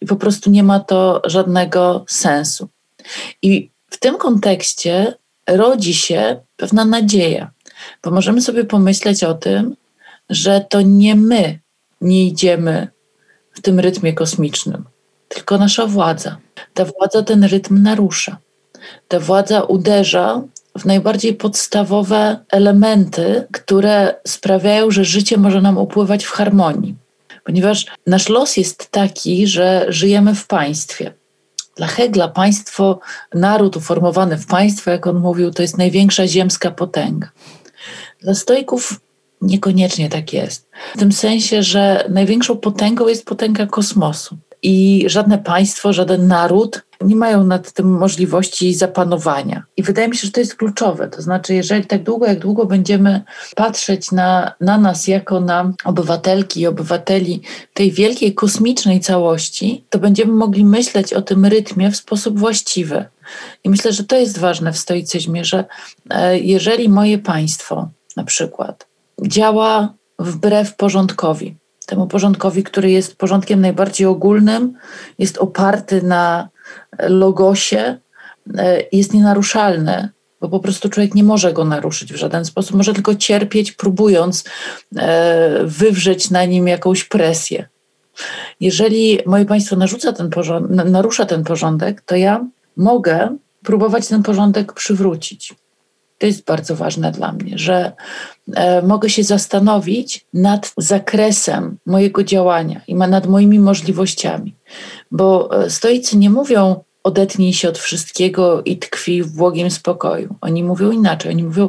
i 0.00 0.06
po 0.06 0.16
prostu 0.16 0.50
nie 0.50 0.62
ma 0.62 0.80
to 0.80 1.22
żadnego 1.24 2.04
sensu. 2.08 2.68
I 3.42 3.70
w 3.90 3.98
tym 3.98 4.16
kontekście 4.16 5.14
rodzi 5.46 5.94
się 5.94 6.40
pewna 6.56 6.84
nadzieja. 6.84 7.50
Bo 8.02 8.10
możemy 8.10 8.40
sobie 8.40 8.64
pomyśleć 8.64 9.24
o 9.24 9.34
tym, 9.34 9.76
że 10.30 10.66
to 10.70 10.80
nie 10.80 11.14
my 11.14 11.58
nie 12.00 12.26
idziemy 12.26 12.88
w 13.52 13.60
tym 13.60 13.80
rytmie 13.80 14.12
kosmicznym, 14.12 14.84
tylko 15.28 15.58
nasza 15.58 15.86
władza. 15.86 16.36
Ta 16.74 16.84
władza 16.84 17.22
ten 17.22 17.44
rytm 17.44 17.82
narusza. 17.82 18.36
Ta 19.08 19.20
władza 19.20 19.62
uderza 19.62 20.42
w 20.78 20.84
najbardziej 20.84 21.34
podstawowe 21.34 22.38
elementy, 22.50 23.46
które 23.52 24.14
sprawiają, 24.26 24.90
że 24.90 25.04
życie 25.04 25.36
może 25.36 25.60
nam 25.60 25.78
upływać 25.78 26.24
w 26.24 26.30
harmonii. 26.30 26.94
Ponieważ 27.44 27.86
nasz 28.06 28.28
los 28.28 28.56
jest 28.56 28.90
taki, 28.90 29.46
że 29.46 29.86
żyjemy 29.88 30.34
w 30.34 30.46
państwie. 30.46 31.12
Dla 31.76 31.86
Hegla 31.86 32.28
państwo, 32.28 33.00
naród 33.34 33.76
uformowany 33.76 34.38
w 34.38 34.46
państwo, 34.46 34.90
jak 34.90 35.06
on 35.06 35.16
mówił, 35.16 35.50
to 35.50 35.62
jest 35.62 35.78
największa 35.78 36.26
ziemska 36.26 36.70
potęga. 36.70 37.30
Dla 38.24 38.34
stoików 38.34 39.00
niekoniecznie 39.40 40.08
tak 40.08 40.32
jest. 40.32 40.68
W 40.94 40.98
tym 40.98 41.12
sensie, 41.12 41.62
że 41.62 42.04
największą 42.08 42.56
potęgą 42.56 43.08
jest 43.08 43.24
potęga 43.24 43.66
kosmosu. 43.66 44.36
I 44.62 45.04
żadne 45.06 45.38
państwo, 45.38 45.92
żaden 45.92 46.26
naród 46.26 46.82
nie 47.00 47.16
mają 47.16 47.44
nad 47.44 47.72
tym 47.72 47.98
możliwości 47.98 48.74
zapanowania. 48.74 49.64
I 49.76 49.82
wydaje 49.82 50.08
mi 50.08 50.16
się, 50.16 50.26
że 50.26 50.32
to 50.32 50.40
jest 50.40 50.54
kluczowe. 50.54 51.08
To 51.08 51.22
znaczy, 51.22 51.54
jeżeli 51.54 51.86
tak 51.86 52.02
długo, 52.02 52.26
jak 52.26 52.38
długo 52.38 52.66
będziemy 52.66 53.22
patrzeć 53.56 54.12
na, 54.12 54.52
na 54.60 54.78
nas 54.78 55.08
jako 55.08 55.40
na 55.40 55.72
obywatelki 55.84 56.60
i 56.60 56.66
obywateli 56.66 57.40
tej 57.74 57.92
wielkiej 57.92 58.34
kosmicznej 58.34 59.00
całości, 59.00 59.84
to 59.90 59.98
będziemy 59.98 60.32
mogli 60.32 60.64
myśleć 60.64 61.12
o 61.12 61.22
tym 61.22 61.44
rytmie 61.44 61.90
w 61.90 61.96
sposób 61.96 62.38
właściwy. 62.38 63.04
I 63.64 63.70
myślę, 63.70 63.92
że 63.92 64.04
to 64.04 64.16
jest 64.16 64.38
ważne 64.38 64.72
w 64.72 64.78
stoicyzmie, 64.78 65.44
że 65.44 65.64
e, 66.10 66.38
jeżeli 66.38 66.88
moje 66.88 67.18
państwo 67.18 67.88
na 68.16 68.24
przykład 68.24 68.86
działa 69.22 69.94
wbrew 70.18 70.76
porządkowi, 70.76 71.56
temu 71.86 72.06
porządkowi, 72.06 72.62
który 72.62 72.90
jest 72.90 73.16
porządkiem 73.16 73.60
najbardziej 73.60 74.06
ogólnym, 74.06 74.74
jest 75.18 75.38
oparty 75.38 76.02
na 76.02 76.48
logosie, 76.98 77.98
e, 78.58 78.82
jest 78.92 79.14
nienaruszalny, 79.14 80.08
bo 80.40 80.48
po 80.48 80.60
prostu 80.60 80.88
człowiek 80.88 81.14
nie 81.14 81.24
może 81.24 81.52
go 81.52 81.64
naruszyć 81.64 82.12
w 82.12 82.16
żaden 82.16 82.44
sposób, 82.44 82.76
może 82.76 82.94
tylko 82.94 83.14
cierpieć, 83.14 83.72
próbując 83.72 84.44
e, 84.96 85.64
wywrzeć 85.64 86.30
na 86.30 86.44
nim 86.44 86.68
jakąś 86.68 87.04
presję. 87.04 87.68
Jeżeli 88.60 89.18
moje 89.26 89.44
państwo 89.44 89.76
narzuca 89.76 90.12
ten 90.12 90.30
porządek, 90.30 90.86
narusza 90.86 91.26
ten 91.26 91.44
porządek, 91.44 92.00
to 92.00 92.16
ja 92.16 92.46
mogę 92.76 93.36
próbować 93.62 94.08
ten 94.08 94.22
porządek 94.22 94.72
przywrócić. 94.72 95.54
To 96.18 96.26
jest 96.26 96.44
bardzo 96.44 96.76
ważne 96.76 97.12
dla 97.12 97.32
mnie, 97.32 97.58
że 97.58 97.92
e, 98.54 98.82
mogę 98.82 99.10
się 99.10 99.24
zastanowić 99.24 100.26
nad 100.34 100.72
zakresem 100.76 101.78
mojego 101.86 102.24
działania 102.24 102.80
i 102.88 102.94
nad 102.94 103.26
moimi 103.26 103.58
możliwościami. 103.58 104.54
Bo 105.10 105.62
e, 105.64 105.70
stoicy 105.70 106.16
nie 106.16 106.30
mówią, 106.30 106.84
odetnij 107.04 107.52
się 107.52 107.68
od 107.68 107.78
wszystkiego 107.78 108.62
i 108.62 108.76
tkwi 108.76 109.22
w 109.22 109.36
błogim 109.36 109.70
spokoju. 109.70 110.34
Oni 110.40 110.64
mówią 110.64 110.90
inaczej. 110.90 111.32
Oni 111.32 111.44
mówią, 111.44 111.68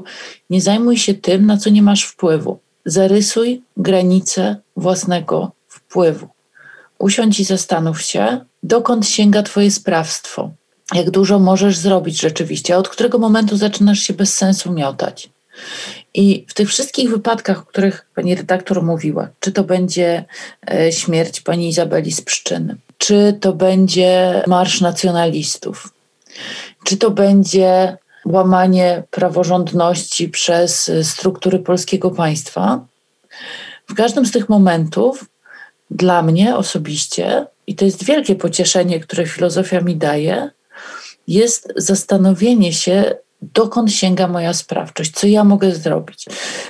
nie 0.50 0.62
zajmuj 0.62 0.98
się 0.98 1.14
tym, 1.14 1.46
na 1.46 1.58
co 1.58 1.70
nie 1.70 1.82
masz 1.82 2.04
wpływu. 2.04 2.60
Zarysuj 2.86 3.62
granice 3.78 4.56
własnego 4.78 5.52
wpływu. 5.68 6.28
Usiądź 7.00 7.40
i 7.40 7.44
zastanów 7.44 8.02
się, 8.02 8.46
dokąd 8.64 9.08
sięga 9.08 9.44
Twoje 9.44 9.72
sprawstwo. 9.72 10.52
Jak 10.94 11.10
dużo 11.12 11.40
możesz 11.40 11.78
zrobić 11.78 12.22
rzeczywiście, 12.22 12.78
od 12.78 12.90
którego 12.90 13.18
momentu 13.18 13.58
zaczynasz 13.58 14.00
się 14.00 14.14
bez 14.14 14.34
sensu 14.34 14.72
miotać. 14.72 15.30
I 16.14 16.46
w 16.48 16.54
tych 16.54 16.70
wszystkich 16.70 17.10
wypadkach, 17.10 17.60
o 17.60 17.66
których 17.66 18.06
pani 18.16 18.36
redaktor 18.36 18.84
mówiła, 18.84 19.28
czy 19.40 19.52
to 19.52 19.64
będzie 19.64 20.26
e, 20.72 20.92
śmierć 20.92 21.42
pani 21.42 21.70
Izabeli 21.70 22.12
z 22.12 22.22
Pszczyny, 22.22 22.76
czy 22.98 23.38
to 23.42 23.54
będzie 23.54 24.44
Marsz 24.48 24.82
Nacjonalistów, 24.82 25.94
czy 26.84 26.98
to 26.98 27.12
będzie 27.12 27.98
łamanie 28.26 29.04
praworządności 29.12 30.30
przez 30.30 30.92
struktury 31.04 31.60
polskiego 31.60 32.12
państwa. 32.12 32.86
W 33.88 33.94
każdym 33.94 34.26
z 34.26 34.32
tych 34.32 34.50
momentów 34.50 35.26
dla 35.92 36.22
mnie 36.22 36.56
osobiście, 36.56 37.46
i 37.68 37.76
to 37.76 37.86
jest 37.86 38.04
wielkie 38.04 38.36
pocieszenie, 38.36 39.00
które 39.00 39.28
filozofia 39.28 39.82
mi 39.82 39.96
daje, 39.96 40.50
jest 41.28 41.74
zastanowienie 41.76 42.74
się, 42.74 43.16
dokąd 43.42 43.92
sięga 43.92 44.28
moja 44.28 44.54
sprawczość, 44.54 45.12
co 45.12 45.28
ja 45.28 45.44
mogę 45.44 45.76
zrobić. 45.76 46.26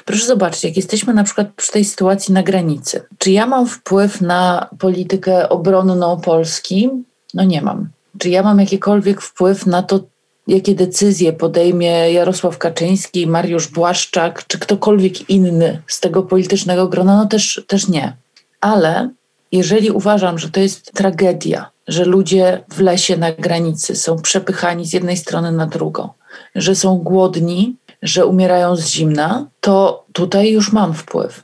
Proszę 0.05 0.25
zobaczyć, 0.25 0.63
jak 0.63 0.75
jesteśmy 0.77 1.13
na 1.13 1.23
przykład 1.23 1.47
przy 1.55 1.71
tej 1.71 1.85
sytuacji 1.85 2.33
na 2.33 2.43
granicy, 2.43 3.03
czy 3.17 3.31
ja 3.31 3.45
mam 3.45 3.67
wpływ 3.67 4.21
na 4.21 4.69
politykę 4.79 5.49
obronną 5.49 6.21
Polski? 6.21 6.89
No 7.33 7.43
nie 7.43 7.61
mam. 7.61 7.89
Czy 8.17 8.29
ja 8.29 8.43
mam 8.43 8.59
jakikolwiek 8.59 9.21
wpływ 9.21 9.65
na 9.65 9.83
to, 9.83 9.99
jakie 10.47 10.75
decyzje 10.75 11.33
podejmie 11.33 12.11
Jarosław 12.11 12.57
Kaczyński, 12.57 13.27
Mariusz 13.27 13.67
Błaszczak, 13.67 14.47
czy 14.47 14.59
ktokolwiek 14.59 15.29
inny 15.29 15.81
z 15.87 15.99
tego 15.99 16.23
politycznego 16.23 16.87
grona? 16.87 17.17
No 17.17 17.25
też, 17.25 17.63
też 17.67 17.87
nie. 17.87 18.15
Ale 18.61 19.09
jeżeli 19.51 19.91
uważam, 19.91 20.39
że 20.39 20.49
to 20.49 20.59
jest 20.59 20.91
tragedia, 20.91 21.69
że 21.87 22.05
ludzie 22.05 22.63
w 22.69 22.79
lesie 22.79 23.17
na 23.17 23.31
granicy 23.31 23.95
są 23.95 24.21
przepychani 24.21 24.85
z 24.85 24.93
jednej 24.93 25.17
strony 25.17 25.51
na 25.51 25.65
drugą, 25.65 26.09
że 26.55 26.75
są 26.75 26.97
głodni, 26.97 27.75
że 28.01 28.25
umierają 28.25 28.75
z 28.75 28.87
zimna, 28.87 29.47
to 29.61 30.05
tutaj 30.13 30.51
już 30.51 30.71
mam 30.71 30.93
wpływ. 30.93 31.43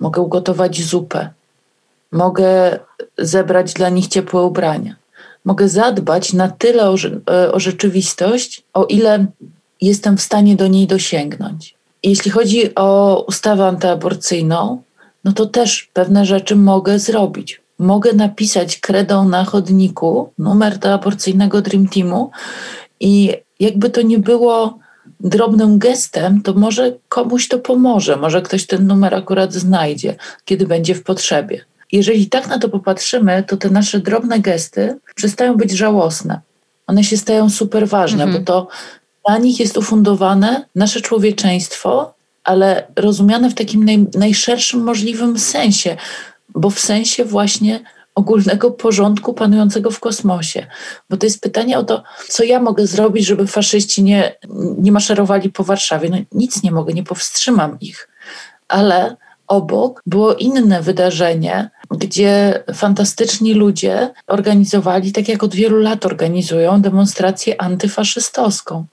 Mogę 0.00 0.22
ugotować 0.22 0.82
zupę, 0.82 1.30
mogę 2.12 2.78
zebrać 3.18 3.72
dla 3.72 3.88
nich 3.88 4.06
ciepłe 4.06 4.42
ubrania, 4.42 4.96
mogę 5.44 5.68
zadbać 5.68 6.32
na 6.32 6.48
tyle 6.48 6.90
o, 6.90 6.96
o 7.52 7.60
rzeczywistość, 7.60 8.62
o 8.74 8.84
ile 8.84 9.26
jestem 9.80 10.16
w 10.16 10.22
stanie 10.22 10.56
do 10.56 10.66
niej 10.66 10.86
dosięgnąć. 10.86 11.74
Jeśli 12.02 12.30
chodzi 12.30 12.74
o 12.74 13.24
ustawę 13.28 13.66
antyaborcyjną, 13.66 14.82
no 15.24 15.32
to 15.32 15.46
też 15.46 15.90
pewne 15.92 16.26
rzeczy 16.26 16.56
mogę 16.56 16.98
zrobić. 16.98 17.59
Mogę 17.80 18.12
napisać 18.12 18.78
kredą 18.78 19.28
na 19.28 19.44
chodniku 19.44 20.32
numer 20.38 20.78
do 20.78 20.92
aborcyjnego 20.94 21.62
Dream 21.62 21.88
Teamu 21.88 22.30
i 23.00 23.32
jakby 23.60 23.90
to 23.90 24.02
nie 24.02 24.18
było 24.18 24.78
drobnym 25.20 25.78
gestem, 25.78 26.42
to 26.42 26.54
może 26.54 26.92
komuś 27.08 27.48
to 27.48 27.58
pomoże, 27.58 28.16
może 28.16 28.42
ktoś 28.42 28.66
ten 28.66 28.86
numer 28.86 29.14
akurat 29.14 29.52
znajdzie, 29.52 30.16
kiedy 30.44 30.66
będzie 30.66 30.94
w 30.94 31.02
potrzebie. 31.02 31.64
Jeżeli 31.92 32.26
tak 32.26 32.48
na 32.48 32.58
to 32.58 32.68
popatrzymy, 32.68 33.44
to 33.48 33.56
te 33.56 33.70
nasze 33.70 34.00
drobne 34.00 34.40
gesty 34.40 34.98
przestają 35.14 35.56
być 35.56 35.70
żałosne. 35.70 36.40
One 36.86 37.04
się 37.04 37.16
stają 37.16 37.50
super 37.50 37.88
ważne, 37.88 38.24
mhm. 38.24 38.44
bo 38.44 38.52
to 38.52 38.68
dla 39.26 39.38
nich 39.38 39.60
jest 39.60 39.76
ufundowane 39.76 40.64
nasze 40.74 41.00
człowieczeństwo, 41.00 42.14
ale 42.44 42.86
rozumiane 42.96 43.50
w 43.50 43.54
takim 43.54 43.84
naj, 43.84 44.06
najszerszym 44.14 44.82
możliwym 44.82 45.38
sensie, 45.38 45.96
bo 46.54 46.70
w 46.70 46.80
sensie 46.80 47.24
właśnie 47.24 47.80
ogólnego 48.14 48.70
porządku 48.70 49.34
panującego 49.34 49.90
w 49.90 50.00
kosmosie. 50.00 50.66
Bo 51.10 51.16
to 51.16 51.26
jest 51.26 51.40
pytanie 51.40 51.78
o 51.78 51.84
to, 51.84 52.02
co 52.28 52.44
ja 52.44 52.60
mogę 52.60 52.86
zrobić, 52.86 53.26
żeby 53.26 53.46
faszyści 53.46 54.02
nie, 54.02 54.36
nie 54.78 54.92
maszerowali 54.92 55.50
po 55.50 55.64
Warszawie. 55.64 56.08
No 56.10 56.16
nic 56.32 56.62
nie 56.62 56.70
mogę, 56.70 56.92
nie 56.92 57.04
powstrzymam 57.04 57.80
ich. 57.80 58.08
Ale 58.68 59.16
obok 59.46 60.02
było 60.06 60.34
inne 60.34 60.82
wydarzenie, 60.82 61.70
gdzie 61.90 62.62
fantastyczni 62.74 63.54
ludzie 63.54 64.10
organizowali, 64.26 65.12
tak 65.12 65.28
jak 65.28 65.42
od 65.42 65.54
wielu 65.54 65.76
lat 65.76 66.06
organizują, 66.06 66.82
demonstrację 66.82 67.62
antyfaszystowską. 67.62 68.84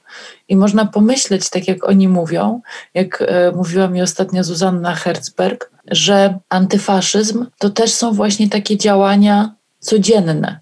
I 0.49 0.55
można 0.55 0.85
pomyśleć, 0.85 1.49
tak 1.49 1.67
jak 1.67 1.89
oni 1.89 2.07
mówią, 2.07 2.61
jak 2.93 3.21
e, 3.27 3.51
mówiła 3.51 3.87
mi 3.87 4.01
ostatnio 4.01 4.43
Zuzanna 4.43 4.95
Herzberg, 4.95 5.71
że 5.91 6.39
antyfaszyzm 6.49 7.45
to 7.57 7.69
też 7.69 7.91
są 7.91 8.13
właśnie 8.13 8.49
takie 8.49 8.77
działania 8.77 9.56
codzienne. 9.87 10.59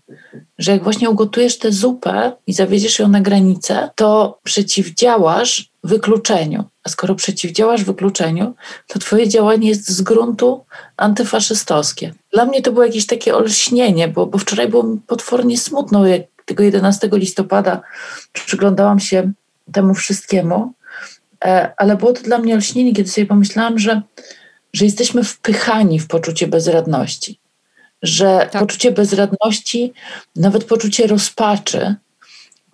Że 0.57 0.71
jak 0.71 0.83
właśnie 0.83 1.09
ugotujesz 1.09 1.57
tę 1.57 1.71
zupę 1.71 2.31
i 2.47 2.53
zawiedziesz 2.53 2.99
ją 2.99 3.07
na 3.07 3.21
granicę, 3.21 3.89
to 3.95 4.39
przeciwdziałasz 4.43 5.69
wykluczeniu. 5.83 6.63
A 6.83 6.89
skoro 6.89 7.15
przeciwdziałasz 7.15 7.83
wykluczeniu, 7.83 8.55
to 8.88 8.99
twoje 8.99 9.29
działanie 9.29 9.69
jest 9.69 9.89
z 9.89 10.01
gruntu 10.01 10.65
antyfaszystowskie. 10.97 12.13
Dla 12.33 12.45
mnie 12.45 12.61
to 12.61 12.71
było 12.71 12.85
jakieś 12.85 13.05
takie 13.05 13.35
olśnienie, 13.35 14.07
bo, 14.07 14.25
bo 14.25 14.38
wczoraj 14.38 14.67
było 14.67 14.83
mi 14.83 14.99
potwornie 15.07 15.57
smutno, 15.57 16.07
jak 16.07 16.21
tego 16.45 16.63
11 16.63 17.09
listopada 17.13 17.81
przyglądałam 18.33 18.99
się 18.99 19.31
temu 19.71 19.93
wszystkiemu, 19.93 20.73
e, 21.45 21.73
ale 21.77 21.97
było 21.97 22.13
to 22.13 22.21
dla 22.21 22.38
mnie 22.38 22.55
olśnienie, 22.55 22.93
kiedy 22.93 23.09
sobie 23.09 23.27
pomyślałam, 23.27 23.79
że, 23.79 24.01
że 24.73 24.85
jesteśmy 24.85 25.23
wpychani 25.23 25.99
w 25.99 26.07
poczucie 26.07 26.47
bezradności. 26.47 27.39
Że 28.05 28.49
tak. 28.51 28.61
poczucie 28.61 28.91
bezradności, 28.91 29.93
nawet 30.35 30.63
poczucie 30.63 31.07
rozpaczy, 31.07 31.95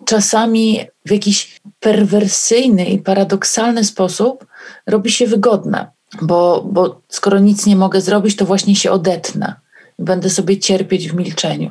czasami 0.04 0.80
w 1.06 1.10
jakiś 1.10 1.60
perwersyjny 1.80 2.84
i 2.84 2.98
paradoksalny 2.98 3.84
sposób 3.84 4.46
robi 4.86 5.10
się 5.10 5.26
wygodne, 5.26 5.86
bo, 6.22 6.64
bo 6.72 7.00
skoro 7.08 7.38
nic 7.38 7.66
nie 7.66 7.76
mogę 7.76 8.00
zrobić, 8.00 8.36
to 8.36 8.44
właśnie 8.44 8.76
się 8.76 8.90
odetnę. 8.90 9.54
Będę 9.98 10.30
sobie 10.30 10.58
cierpieć 10.58 11.08
w 11.08 11.14
milczeniu. 11.14 11.70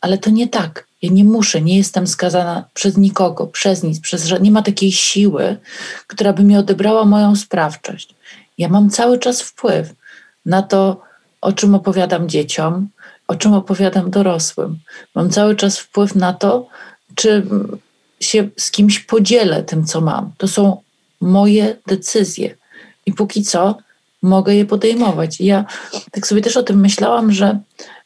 Ale 0.00 0.18
to 0.18 0.30
nie 0.30 0.48
tak. 0.48 0.86
Ja 1.02 1.10
nie 1.12 1.24
muszę, 1.24 1.60
nie 1.60 1.76
jestem 1.76 2.06
skazana 2.06 2.64
przez 2.74 2.96
nikogo, 2.96 3.46
przez 3.46 3.82
nic, 3.82 4.00
przez 4.00 4.40
nie 4.40 4.50
ma 4.50 4.62
takiej 4.62 4.92
siły, 4.92 5.56
która 6.06 6.32
by 6.32 6.44
mi 6.44 6.56
odebrała 6.56 7.04
moją 7.04 7.36
sprawczość. 7.36 8.14
Ja 8.58 8.68
mam 8.68 8.90
cały 8.90 9.18
czas 9.18 9.42
wpływ 9.42 9.94
na 10.46 10.62
to, 10.62 11.00
o 11.40 11.52
czym 11.52 11.74
opowiadam 11.74 12.28
dzieciom, 12.28 12.88
o 13.28 13.34
czym 13.34 13.52
opowiadam 13.54 14.10
dorosłym. 14.10 14.78
Mam 15.14 15.30
cały 15.30 15.56
czas 15.56 15.78
wpływ 15.78 16.14
na 16.14 16.32
to, 16.32 16.68
czy 17.14 17.46
się 18.20 18.48
z 18.56 18.70
kimś 18.70 18.98
podzielę 18.98 19.62
tym, 19.62 19.84
co 19.84 20.00
mam. 20.00 20.32
To 20.38 20.48
są 20.48 20.82
moje 21.20 21.76
decyzje. 21.86 22.56
I 23.06 23.12
póki 23.12 23.42
co 23.42 23.78
mogę 24.22 24.54
je 24.54 24.64
podejmować. 24.64 25.40
I 25.40 25.44
ja 25.44 25.64
tak 26.10 26.26
sobie 26.26 26.40
też 26.40 26.56
o 26.56 26.62
tym 26.62 26.80
myślałam, 26.80 27.32
że 27.32 27.58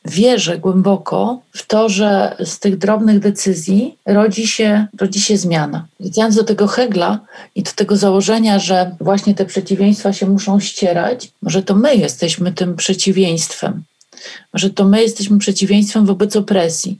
wierzę 0.05 0.59
głęboko 0.59 1.40
w 1.53 1.67
to, 1.67 1.88
że 1.88 2.37
z 2.45 2.59
tych 2.59 2.79
drobnych 2.79 3.19
decyzji 3.19 3.99
rodzi 4.07 4.47
się, 4.47 4.87
rodzi 5.01 5.21
się 5.21 5.37
zmiana. 5.37 5.87
Wracając 6.01 6.37
do 6.37 6.45
tego 6.45 6.67
Hegla 6.67 7.19
i 7.55 7.62
do 7.62 7.71
tego 7.71 7.97
założenia, 7.97 8.59
że 8.59 8.97
właśnie 9.01 9.35
te 9.35 9.45
przeciwieństwa 9.45 10.12
się 10.12 10.27
muszą 10.27 10.61
ścierać, 10.61 11.31
może 11.43 11.62
to 11.62 11.75
my 11.75 11.97
jesteśmy 11.97 12.53
tym 12.53 12.77
przeciwieństwem. 12.77 13.83
Może 14.53 14.71
to 14.71 14.85
my 14.85 15.03
jesteśmy 15.03 15.38
przeciwieństwem 15.38 16.07
wobec 16.07 16.37
opresji. 16.37 16.99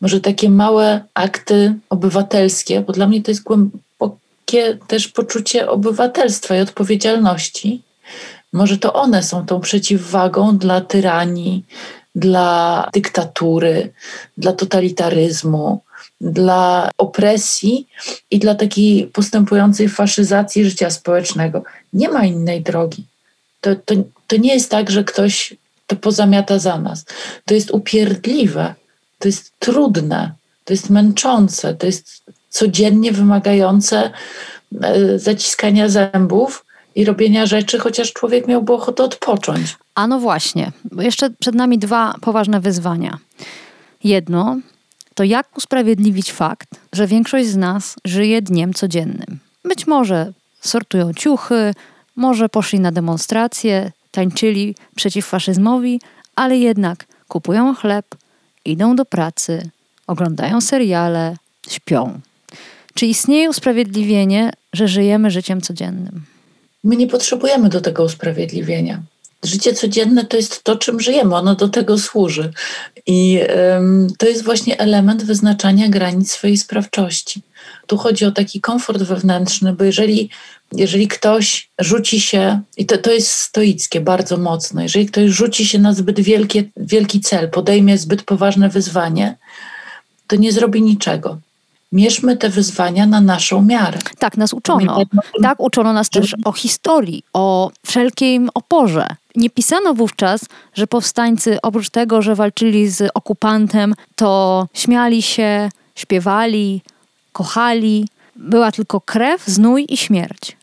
Może 0.00 0.20
takie 0.20 0.50
małe 0.50 1.04
akty 1.14 1.74
obywatelskie, 1.90 2.80
bo 2.80 2.92
dla 2.92 3.06
mnie 3.06 3.22
to 3.22 3.30
jest 3.30 3.42
głębokie 3.42 4.78
też 4.86 5.08
poczucie 5.08 5.70
obywatelstwa 5.70 6.56
i 6.56 6.60
odpowiedzialności. 6.60 7.82
Może 8.52 8.78
to 8.78 8.92
one 8.92 9.22
są 9.22 9.46
tą 9.46 9.60
przeciwwagą 9.60 10.58
dla 10.58 10.80
tyranii, 10.80 11.64
dla 12.14 12.88
dyktatury, 12.92 13.92
dla 14.36 14.52
totalitaryzmu, 14.52 15.80
dla 16.20 16.90
opresji 16.98 17.88
i 18.30 18.38
dla 18.38 18.54
takiej 18.54 19.06
postępującej 19.06 19.88
faszyzacji 19.88 20.64
życia 20.64 20.90
społecznego. 20.90 21.64
Nie 21.92 22.08
ma 22.08 22.24
innej 22.24 22.62
drogi. 22.62 23.04
To, 23.60 23.76
to, 23.76 23.94
to 24.26 24.36
nie 24.36 24.54
jest 24.54 24.70
tak, 24.70 24.90
że 24.90 25.04
ktoś 25.04 25.54
to 25.86 25.96
pozamiata 25.96 26.58
za 26.58 26.78
nas. 26.78 27.04
To 27.44 27.54
jest 27.54 27.70
upierdliwe, 27.70 28.74
to 29.18 29.28
jest 29.28 29.52
trudne, 29.58 30.32
to 30.64 30.72
jest 30.72 30.90
męczące, 30.90 31.74
to 31.74 31.86
jest 31.86 32.22
codziennie 32.50 33.12
wymagające 33.12 34.10
e, 34.82 35.18
zaciskania 35.18 35.88
zębów 35.88 36.61
i 36.94 37.04
robienia 37.04 37.46
rzeczy, 37.46 37.78
chociaż 37.78 38.12
człowiek 38.12 38.46
miałby 38.46 38.72
ochotę 38.72 39.04
odpocząć. 39.04 39.76
A 39.94 40.06
no 40.06 40.18
właśnie, 40.18 40.72
bo 40.84 41.02
jeszcze 41.02 41.30
przed 41.30 41.54
nami 41.54 41.78
dwa 41.78 42.14
poważne 42.20 42.60
wyzwania. 42.60 43.18
Jedno 44.04 44.56
to 45.14 45.24
jak 45.24 45.56
usprawiedliwić 45.56 46.32
fakt, 46.32 46.68
że 46.92 47.06
większość 47.06 47.48
z 47.48 47.56
nas 47.56 47.96
żyje 48.04 48.42
dniem 48.42 48.74
codziennym. 48.74 49.38
Być 49.64 49.86
może 49.86 50.32
sortują 50.60 51.14
ciuchy, 51.14 51.74
może 52.16 52.48
poszli 52.48 52.80
na 52.80 52.92
demonstracje, 52.92 53.92
tańczyli 54.10 54.74
przeciw 54.96 55.26
faszyzmowi, 55.26 56.00
ale 56.36 56.56
jednak 56.56 57.04
kupują 57.28 57.74
chleb, 57.74 58.06
idą 58.64 58.96
do 58.96 59.04
pracy, 59.04 59.70
oglądają 60.06 60.60
seriale, 60.60 61.36
śpią. 61.68 62.20
Czy 62.94 63.06
istnieje 63.06 63.50
usprawiedliwienie, 63.50 64.52
że 64.72 64.88
żyjemy 64.88 65.30
życiem 65.30 65.60
codziennym? 65.60 66.31
My 66.84 66.96
nie 66.96 67.06
potrzebujemy 67.06 67.68
do 67.68 67.80
tego 67.80 68.04
usprawiedliwienia. 68.04 69.02
Życie 69.44 69.72
codzienne 69.74 70.24
to 70.24 70.36
jest 70.36 70.64
to, 70.64 70.76
czym 70.76 71.00
żyjemy, 71.00 71.36
ono 71.36 71.54
do 71.54 71.68
tego 71.68 71.98
służy. 71.98 72.52
I 73.06 73.40
um, 73.56 74.08
to 74.18 74.26
jest 74.26 74.44
właśnie 74.44 74.78
element 74.78 75.24
wyznaczania 75.24 75.88
granic 75.88 76.32
swojej 76.32 76.56
sprawczości. 76.56 77.42
Tu 77.86 77.96
chodzi 77.96 78.24
o 78.24 78.32
taki 78.32 78.60
komfort 78.60 79.02
wewnętrzny, 79.02 79.72
bo 79.72 79.84
jeżeli, 79.84 80.30
jeżeli 80.72 81.08
ktoś 81.08 81.70
rzuci 81.78 82.20
się, 82.20 82.60
i 82.76 82.86
to, 82.86 82.98
to 82.98 83.12
jest 83.12 83.30
stoickie 83.30 84.00
bardzo 84.00 84.36
mocno, 84.36 84.82
jeżeli 84.82 85.06
ktoś 85.06 85.30
rzuci 85.30 85.66
się 85.66 85.78
na 85.78 85.94
zbyt 85.94 86.20
wielkie, 86.20 86.64
wielki 86.76 87.20
cel, 87.20 87.50
podejmie 87.50 87.98
zbyt 87.98 88.22
poważne 88.22 88.68
wyzwanie, 88.68 89.36
to 90.26 90.36
nie 90.36 90.52
zrobi 90.52 90.82
niczego 90.82 91.38
mierzmy 91.92 92.36
te 92.36 92.48
wyzwania 92.48 93.06
na 93.06 93.20
naszą 93.20 93.62
miarę. 93.62 93.98
Tak 94.18 94.36
nas 94.36 94.52
uczono. 94.52 95.02
Tak 95.42 95.60
uczono 95.60 95.92
nas 95.92 96.10
też 96.10 96.34
o 96.44 96.52
historii, 96.52 97.24
o 97.32 97.70
wszelkim 97.86 98.50
oporze. 98.54 99.06
Nie 99.36 99.50
pisano 99.50 99.94
wówczas, 99.94 100.40
że 100.74 100.86
powstańcy 100.86 101.58
oprócz 101.62 101.90
tego, 101.90 102.22
że 102.22 102.34
walczyli 102.34 102.88
z 102.88 103.10
okupantem, 103.14 103.94
to 104.16 104.66
śmiali 104.74 105.22
się, 105.22 105.68
śpiewali, 105.94 106.82
kochali. 107.32 108.08
Była 108.36 108.72
tylko 108.72 109.00
krew, 109.00 109.46
znój 109.46 109.86
i 109.88 109.96
śmierć. 109.96 110.56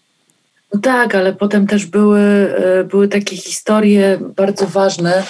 No 0.73 0.79
tak, 0.79 1.15
ale 1.15 1.33
potem 1.33 1.67
też 1.67 1.85
były, 1.85 2.19
e, 2.19 2.83
były 2.83 3.07
takie 3.07 3.37
historie 3.37 4.19
bardzo 4.35 4.67
ważne, 4.67 5.23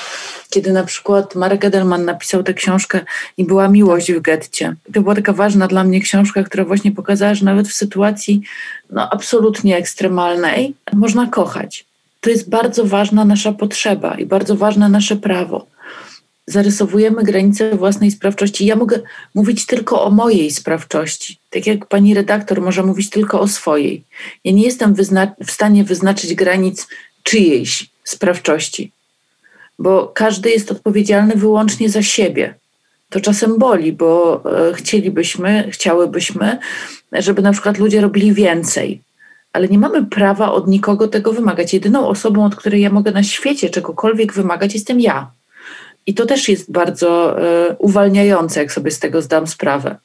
kiedy 0.49 0.71
na 0.71 0.84
przykład 0.84 1.36
Marek 1.36 1.65
Edelman 1.65 2.06
napisał 2.06 2.43
tę 2.43 2.54
książkę 2.54 2.99
i 3.38 3.45
była 3.45 3.67
miłość 3.67 4.12
w 4.12 4.21
getcie. 4.21 4.75
To 4.93 5.02
była 5.02 5.15
taka 5.15 5.34
ważna 5.34 5.67
dla 5.67 5.84
mnie 5.84 6.02
książka, 6.02 6.43
która 6.43 6.65
właśnie 6.65 6.91
pokazała, 6.91 7.34
że 7.34 7.45
nawet 7.45 7.67
w 7.67 7.73
sytuacji 7.73 8.41
no, 8.89 9.10
absolutnie 9.10 9.78
ekstremalnej 9.78 10.73
można 10.93 11.28
kochać. 11.28 11.86
To 12.21 12.30
jest 12.30 12.49
bardzo 12.49 12.86
ważna 12.86 13.25
nasza 13.25 13.52
potrzeba 13.52 14.15
i 14.15 14.25
bardzo 14.25 14.56
ważne 14.56 14.89
nasze 14.89 15.15
prawo 15.15 15.65
zarysowujemy 16.49 17.23
granice 17.23 17.75
własnej 17.75 18.12
sprawczości. 18.12 18.65
Ja 18.65 18.75
mogę 18.75 18.99
mówić 19.35 19.65
tylko 19.65 20.03
o 20.03 20.09
mojej 20.09 20.51
sprawczości, 20.51 21.38
tak 21.49 21.67
jak 21.67 21.85
pani 21.85 22.13
redaktor 22.13 22.62
może 22.62 22.83
mówić 22.83 23.09
tylko 23.09 23.41
o 23.41 23.47
swojej. 23.47 24.03
Ja 24.43 24.51
nie 24.51 24.63
jestem 24.63 24.95
w 25.45 25.51
stanie 25.51 25.83
wyznaczyć 25.83 26.35
granic 26.35 26.88
czyjejś 27.23 27.89
sprawczości, 28.03 28.91
bo 29.79 30.12
każdy 30.15 30.49
jest 30.49 30.71
odpowiedzialny 30.71 31.35
wyłącznie 31.35 31.89
za 31.89 32.03
siebie. 32.03 32.55
To 33.09 33.19
czasem 33.21 33.57
boli, 33.57 33.93
bo 33.93 34.43
e, 34.69 34.73
chcielibyśmy, 34.73 35.69
chciałybyśmy, 35.71 36.57
żeby 37.12 37.41
na 37.41 37.51
przykład 37.51 37.77
ludzie 37.77 38.01
robili 38.01 38.33
więcej, 38.33 39.01
ale 39.53 39.67
nie 39.67 39.79
mamy 39.79 40.05
prawa 40.05 40.51
od 40.51 40.67
nikogo 40.67 41.07
tego 41.07 41.33
wymagać. 41.33 41.73
Jedyną 41.73 42.07
osobą, 42.07 42.45
od 42.45 42.55
której 42.55 42.81
ja 42.81 42.89
mogę 42.89 43.12
na 43.12 43.23
świecie 43.23 43.69
czegokolwiek 43.69 44.33
wymagać, 44.33 44.73
jestem 44.73 44.99
ja. 44.99 45.31
I 46.10 46.13
to 46.13 46.26
też 46.26 46.50
jest 46.50 46.72
bardzo 46.72 47.39
y, 47.39 47.76
uwalniające, 47.80 48.60
jak 48.60 48.72
sobie 48.72 48.91
z 48.91 49.00
tego 49.00 49.22
zdam 49.22 49.48
sprawę, 49.48 49.95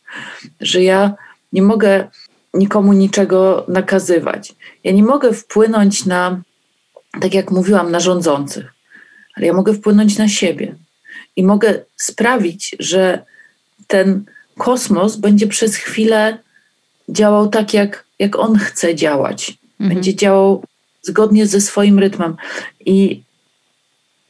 że 0.60 0.82
ja 0.82 1.14
nie 1.52 1.62
mogę 1.62 2.08
nikomu 2.54 2.92
niczego 2.92 3.64
nakazywać. 3.68 4.54
Ja 4.84 4.92
nie 4.92 5.02
mogę 5.02 5.32
wpłynąć 5.32 6.06
na, 6.06 6.42
tak 7.20 7.34
jak 7.34 7.50
mówiłam, 7.50 7.90
na 7.90 8.00
rządzących, 8.00 8.74
ale 9.36 9.46
ja 9.46 9.52
mogę 9.52 9.74
wpłynąć 9.74 10.18
na 10.18 10.28
siebie 10.28 10.74
i 11.36 11.44
mogę 11.44 11.84
sprawić, 11.96 12.76
że 12.78 13.24
ten 13.86 14.24
kosmos 14.58 15.16
będzie 15.16 15.46
przez 15.46 15.76
chwilę 15.76 16.38
działał 17.08 17.48
tak, 17.48 17.74
jak, 17.74 18.04
jak 18.18 18.36
on 18.36 18.58
chce 18.58 18.94
działać. 18.94 19.58
Mhm. 19.80 19.94
Będzie 19.94 20.14
działał 20.14 20.64
zgodnie 21.02 21.46
ze 21.46 21.60
swoim 21.60 21.98
rytmem. 21.98 22.36
I 22.86 23.22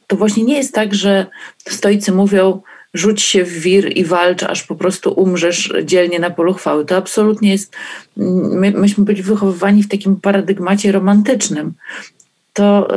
to 0.07 0.15
właśnie 0.15 0.43
nie 0.43 0.57
jest 0.57 0.73
tak, 0.73 0.95
że 0.95 1.25
stoicy 1.67 2.11
mówią, 2.11 2.61
rzuć 2.93 3.21
się 3.21 3.43
w 3.43 3.59
wir 3.59 3.97
i 3.97 4.05
walcz, 4.05 4.43
aż 4.43 4.63
po 4.63 4.75
prostu 4.75 5.13
umrzesz 5.13 5.73
dzielnie 5.83 6.19
na 6.19 6.29
polu 6.29 6.53
chwały. 6.53 6.85
To 6.85 6.97
absolutnie 6.97 7.51
jest, 7.51 7.75
my, 8.17 8.71
myśmy 8.71 9.03
byli 9.03 9.23
wychowywani 9.23 9.83
w 9.83 9.89
takim 9.89 10.15
paradygmacie 10.15 10.91
romantycznym. 10.91 11.73
To, 12.53 12.87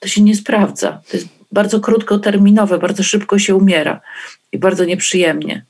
to 0.00 0.08
się 0.08 0.22
nie 0.22 0.36
sprawdza. 0.36 1.00
To 1.10 1.16
jest 1.16 1.28
bardzo 1.52 1.80
krótkoterminowe, 1.80 2.78
bardzo 2.78 3.02
szybko 3.02 3.38
się 3.38 3.54
umiera 3.54 4.00
i 4.52 4.58
bardzo 4.58 4.84
nieprzyjemnie. 4.84 5.64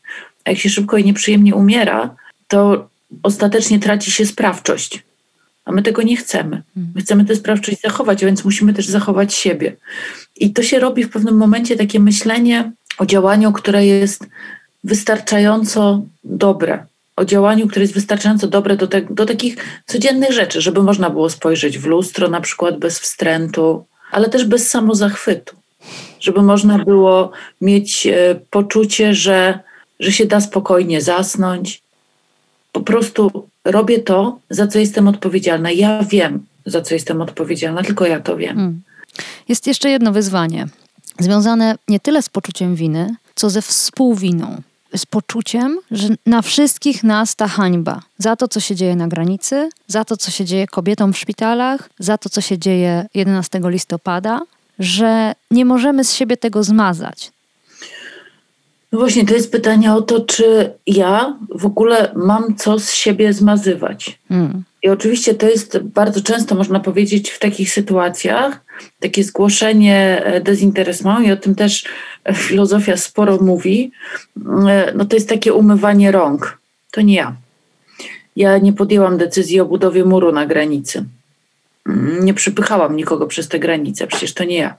A 0.45 0.51
jak 0.51 0.59
się 0.59 0.69
szybko 0.69 0.97
i 0.97 1.05
nieprzyjemnie 1.05 1.55
umiera, 1.55 2.15
to 2.49 2.89
ostatecznie 3.23 3.79
traci 3.79 4.11
się 4.11 4.27
sprawczość. 4.27 5.03
A 5.67 5.73
my 5.73 5.83
tego 5.83 6.03
nie 6.03 6.17
chcemy. 6.17 6.63
My 6.95 7.01
chcemy 7.01 7.25
tę 7.25 7.37
sprawczość 7.37 7.81
zachować, 7.81 8.25
więc 8.25 8.45
musimy 8.45 8.75
też 8.75 8.87
zachować 8.87 9.35
siebie. 9.35 9.77
I 10.37 10.53
to 10.53 10.63
się 10.63 10.79
robi 10.79 11.05
w 11.05 11.11
pewnym 11.11 11.37
momencie 11.37 11.77
takie 11.77 12.01
myślenie 12.01 12.73
o 12.99 13.07
działaniu, 13.07 13.53
które 13.53 13.87
jest 13.87 14.27
wystarczająco 14.85 16.03
dobre. 16.25 16.87
O 17.17 17.25
działaniu, 17.25 17.69
które 17.69 17.83
jest 17.83 17.95
wystarczająco 17.95 18.47
dobre 18.47 18.77
do, 18.77 18.87
te, 18.87 19.03
do 19.03 19.27
takich 19.27 19.57
codziennych 19.87 20.33
rzeczy, 20.33 20.61
żeby 20.61 20.83
można 20.83 21.11
było 21.11 21.31
spojrzeć 21.31 21.79
w 21.79 21.87
lustro, 21.87 22.29
na 22.29 22.41
przykład 22.41 22.79
bez 22.79 22.99
wstrętu, 22.99 23.85
ale 24.11 24.29
też 24.29 24.45
bez 24.45 24.71
samozachwytu. 24.71 25.57
Żeby 26.21 26.43
można 26.43 26.79
było 26.79 27.31
mieć 27.61 28.07
e, 28.07 28.35
poczucie, 28.51 29.15
że, 29.15 29.59
że 30.01 30.13
się 30.13 30.27
da 30.27 30.41
spokojnie 30.41 31.01
zasnąć. 31.01 31.83
Po 32.73 32.81
prostu 32.81 33.49
robię 33.67 33.99
to, 33.99 34.39
za 34.51 34.67
co 34.67 34.79
jestem 34.79 35.09
odpowiedzialna. 35.09 35.71
Ja 35.71 36.03
wiem, 36.03 36.47
za 36.67 36.83
co 36.83 36.95
jestem 36.95 37.21
odpowiedzialna, 37.23 37.83
tylko 37.83 38.07
ja 38.07 38.21
to 38.21 38.37
wiem. 38.37 38.57
Hmm. 38.57 38.83
Jest 39.49 39.67
jeszcze 39.67 39.91
jedno 39.91 40.13
wyzwanie, 40.13 40.67
związane 41.19 41.75
nie 41.89 42.01
tyle 42.01 42.23
z 42.23 42.29
poczuciem 42.29 42.75
winy, 42.75 43.15
co 43.35 43.51
ze 43.51 43.63
współwiną. 43.63 44.63
Z 44.97 45.07
poczuciem, 45.07 45.79
że 45.91 46.09
na 46.27 46.43
wszystkich 46.43 47.05
nas 47.05 47.37
ta 47.37 47.49
hańba 47.49 48.03
za 48.19 48.37
to, 48.37 48.49
co 48.49 48.61
się 48.61 48.75
dzieje 48.75 48.97
na 48.97 49.09
granicy, 49.09 49.69
za 49.87 50.05
to, 50.05 50.17
co 50.17 50.31
się 50.31 50.45
dzieje 50.45 50.67
kobietom 50.67 51.13
w 51.13 51.19
szpitalach, 51.19 51.91
za 51.99 52.19
to, 52.19 52.29
co 52.29 52.41
się 52.41 52.59
dzieje 52.59 53.07
11 53.15 53.61
listopada, 53.65 54.41
że 54.79 55.33
nie 55.51 55.65
możemy 55.65 56.05
z 56.05 56.15
siebie 56.15 56.37
tego 56.37 56.65
zmazać. 56.65 57.33
No 58.97 59.01
właśnie, 59.01 59.27
to 59.27 59.35
jest 59.35 59.53
pytanie 59.53 59.93
o 59.93 60.03
to, 60.03 60.21
czy 60.21 60.73
ja 60.87 61.39
w 61.51 61.67
ogóle 61.67 62.13
mam 62.15 62.57
co 62.57 62.79
z 62.79 62.93
siebie 62.93 63.33
zmazywać. 63.33 64.19
Hmm. 64.29 64.65
I 64.83 64.89
oczywiście 64.89 65.35
to 65.35 65.49
jest 65.49 65.79
bardzo 65.79 66.21
często, 66.21 66.55
można 66.55 66.81
powiedzieć, 66.81 67.31
w 67.31 67.39
takich 67.39 67.71
sytuacjach, 67.71 68.61
takie 69.01 69.25
zgłoszenie 69.25 70.23
e, 70.25 70.41
dezinteresmą 70.41 71.21
i 71.21 71.33
o 71.33 71.37
tym 71.37 71.55
też 71.55 71.85
filozofia 72.35 72.97
sporo 72.97 73.37
mówi, 73.37 73.93
e, 74.69 74.93
no 74.95 75.05
to 75.05 75.17
jest 75.17 75.29
takie 75.29 75.53
umywanie 75.53 76.13
rąk. 76.13 76.59
To 76.91 77.01
nie 77.01 77.15
ja. 77.15 77.37
Ja 78.37 78.59
nie 78.59 78.73
podjęłam 78.73 79.19
decyzji 79.19 79.61
o 79.61 79.67
budowie 79.67 80.05
muru 80.05 80.33
na 80.33 80.47
granicy. 80.47 81.05
Mm, 81.89 82.25
nie 82.25 82.35
przypychałam 82.35 82.97
nikogo 82.97 83.27
przez 83.27 83.49
tę 83.49 83.59
granicę, 83.59 84.07
przecież 84.07 84.35
to 84.35 84.45
nie 84.45 84.59
ja. 84.59 84.75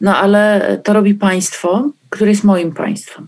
No 0.00 0.16
ale 0.16 0.76
to 0.84 0.92
robi 0.92 1.14
państwo, 1.14 1.90
które 2.10 2.30
jest 2.30 2.44
moim 2.44 2.72
państwem. 2.72 3.26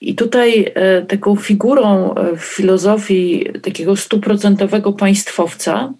I 0.00 0.14
tutaj 0.14 0.72
e, 0.74 1.02
taką 1.02 1.36
figurą 1.36 2.14
e, 2.14 2.36
w 2.36 2.44
filozofii 2.44 3.46
takiego 3.62 3.96
stuprocentowego 3.96 4.92
państwowca 4.92 5.92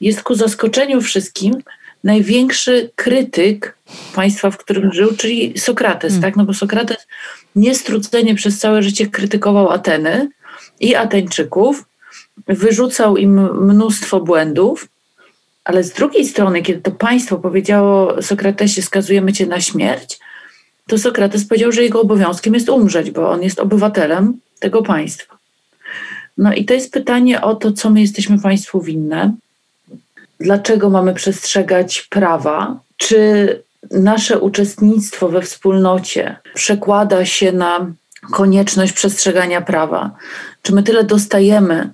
jest 0.00 0.22
ku 0.22 0.34
zaskoczeniu 0.34 1.00
wszystkim 1.00 1.62
największy 2.04 2.90
krytyk 2.94 3.76
państwa, 4.14 4.50
w 4.50 4.56
którym 4.56 4.92
żył, 4.92 5.16
czyli 5.16 5.58
Sokrates, 5.58 6.12
hmm. 6.12 6.22
tak? 6.22 6.36
No 6.36 6.44
bo 6.44 6.54
Sokrates 6.54 7.06
niestrudzenie 7.56 8.34
przez 8.34 8.58
całe 8.58 8.82
życie 8.82 9.06
krytykował 9.06 9.70
Ateny 9.70 10.28
i 10.80 10.94
Ateńczyków, 10.94 11.84
wyrzucał 12.46 13.16
im 13.16 13.64
mnóstwo 13.66 14.20
błędów, 14.20 14.88
ale 15.64 15.84
z 15.84 15.92
drugiej 15.92 16.26
strony, 16.26 16.62
kiedy 16.62 16.80
to 16.80 16.90
państwo 16.90 17.36
powiedziało 17.36 18.22
Sokratesie, 18.22 18.82
skazujemy 18.82 19.32
cię 19.32 19.46
na 19.46 19.60
śmierć, 19.60 20.18
to 20.88 20.98
Sokrates 20.98 21.44
powiedział, 21.44 21.72
że 21.72 21.82
jego 21.82 22.00
obowiązkiem 22.00 22.54
jest 22.54 22.68
umrzeć, 22.68 23.10
bo 23.10 23.30
on 23.30 23.42
jest 23.42 23.60
obywatelem 23.60 24.40
tego 24.60 24.82
państwa. 24.82 25.38
No 26.38 26.54
i 26.54 26.64
to 26.64 26.74
jest 26.74 26.92
pytanie 26.92 27.40
o 27.42 27.54
to, 27.54 27.72
co 27.72 27.90
my 27.90 28.00
jesteśmy 28.00 28.38
Państwu 28.38 28.80
winne, 28.80 29.32
dlaczego 30.40 30.90
mamy 30.90 31.14
przestrzegać 31.14 32.06
prawa, 32.10 32.80
czy 32.96 33.62
nasze 33.90 34.38
uczestnictwo 34.38 35.28
we 35.28 35.42
wspólnocie 35.42 36.36
przekłada 36.54 37.24
się 37.24 37.52
na 37.52 37.86
konieczność 38.32 38.92
przestrzegania 38.92 39.60
prawa. 39.60 40.10
Czy 40.62 40.74
my 40.74 40.82
tyle 40.82 41.04
dostajemy, 41.04 41.90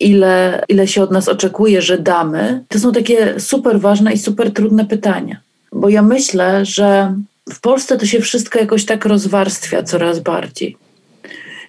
ile, 0.00 0.64
ile 0.68 0.86
się 0.86 1.02
od 1.02 1.10
nas 1.10 1.28
oczekuje, 1.28 1.82
że 1.82 1.98
damy? 1.98 2.64
To 2.68 2.78
są 2.78 2.92
takie 2.92 3.40
super 3.40 3.80
ważne 3.80 4.12
i 4.12 4.18
super 4.18 4.52
trudne 4.52 4.84
pytania. 4.84 5.36
Bo 5.72 5.88
ja 5.88 6.02
myślę, 6.02 6.64
że 6.64 7.14
w 7.52 7.60
Polsce 7.60 7.98
to 7.98 8.06
się 8.06 8.20
wszystko 8.20 8.58
jakoś 8.58 8.84
tak 8.84 9.04
rozwarstwia 9.04 9.82
coraz 9.82 10.20
bardziej. 10.20 10.76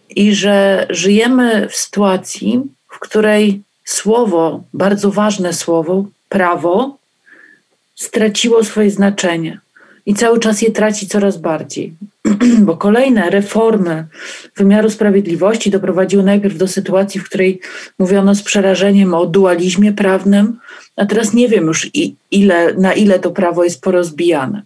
I 0.10 0.36
że 0.36 0.88
żyjemy 0.90 1.68
w 1.70 1.76
sytuacji, 1.76 2.62
w 2.88 3.00
której 3.00 3.62
słowo, 3.86 4.64
bardzo 4.74 5.12
ważne 5.12 5.54
słowo, 5.54 6.06
prawo, 6.30 6.98
straciło 7.96 8.64
swoje 8.64 8.92
znaczenie 8.92 9.60
i 10.06 10.14
cały 10.14 10.40
czas 10.40 10.62
je 10.62 10.72
traci 10.72 11.08
coraz 11.08 11.38
bardziej. 11.38 11.94
Bo 12.68 12.78
kolejne 12.78 13.30
reformy 13.30 14.06
wymiaru 14.58 14.90
sprawiedliwości 14.90 15.72
doprowadziły 15.72 16.24
najpierw 16.24 16.58
do 16.58 16.68
sytuacji, 16.68 17.22
w 17.22 17.24
której 17.24 17.60
mówiono 18.00 18.36
z 18.36 18.44
przerażeniem 18.44 19.14
o 19.14 19.26
dualizmie 19.26 19.94
prawnym, 19.94 20.60
a 20.96 21.06
teraz 21.06 21.34
nie 21.34 21.48
wiem 21.48 21.66
już 21.66 21.90
ile, 22.32 22.74
na 22.74 22.94
ile 22.94 23.20
to 23.20 23.32
prawo 23.32 23.64
jest 23.64 23.82
porozbijane. 23.82 24.62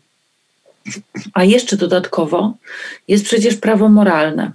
A 1.34 1.44
jeszcze 1.44 1.78
dodatkowo 1.78 2.54
jest 3.08 3.26
przecież 3.26 3.56
prawo 3.56 3.90
moralne. 3.90 4.52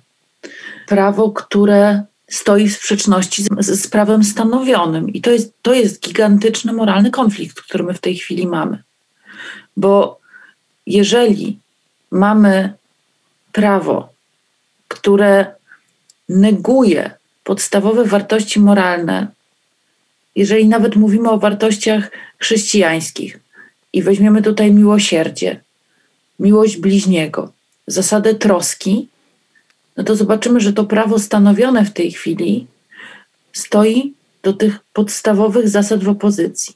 Prawo, 0.86 1.30
które 1.30 2.02
stoi 2.30 2.68
w 2.68 2.76
sprzeczności 2.76 3.42
z, 3.42 3.80
z, 3.80 3.88
prawem 3.88 4.24
stanowionym. 4.24 5.12
I 5.12 5.20
to 5.20 5.30
jest, 5.30 5.52
to 5.62 5.74
jest 5.74 6.00
gigantyczny 6.00 6.72
moralny 6.72 7.10
konflikt, 7.10 7.60
który 7.60 7.84
my 7.84 7.94
w 7.94 8.00
tej 8.00 8.16
chwili 8.16 8.46
mamy. 8.46 8.82
Bo 9.76 10.20
jeżeli 10.86 11.58
mamy 12.10 12.72
prawo, 13.52 14.08
które 14.88 15.46
neguje 16.28 17.10
podstawowe 17.44 18.04
wartości 18.04 18.60
moralne, 18.60 19.26
jeżeli 20.36 20.68
nawet 20.68 20.96
mówimy 20.96 21.30
o 21.30 21.38
wartościach 21.38 22.10
chrześcijańskich 22.38 23.38
i 23.92 24.02
weźmiemy 24.02 24.42
tutaj 24.42 24.72
miłosierdzie, 24.72 25.60
miłość 26.38 26.76
bliźniego, 26.76 27.52
zasadę 27.86 28.34
troski, 28.34 29.08
no 29.96 30.04
to 30.04 30.16
zobaczymy, 30.16 30.60
że 30.60 30.72
to 30.72 30.84
prawo 30.84 31.18
stanowione 31.18 31.84
w 31.84 31.92
tej 31.92 32.12
chwili 32.12 32.66
stoi 33.52 34.14
do 34.42 34.52
tych 34.52 34.78
podstawowych 34.92 35.68
zasad 35.68 36.04
w 36.04 36.08
opozycji. 36.08 36.74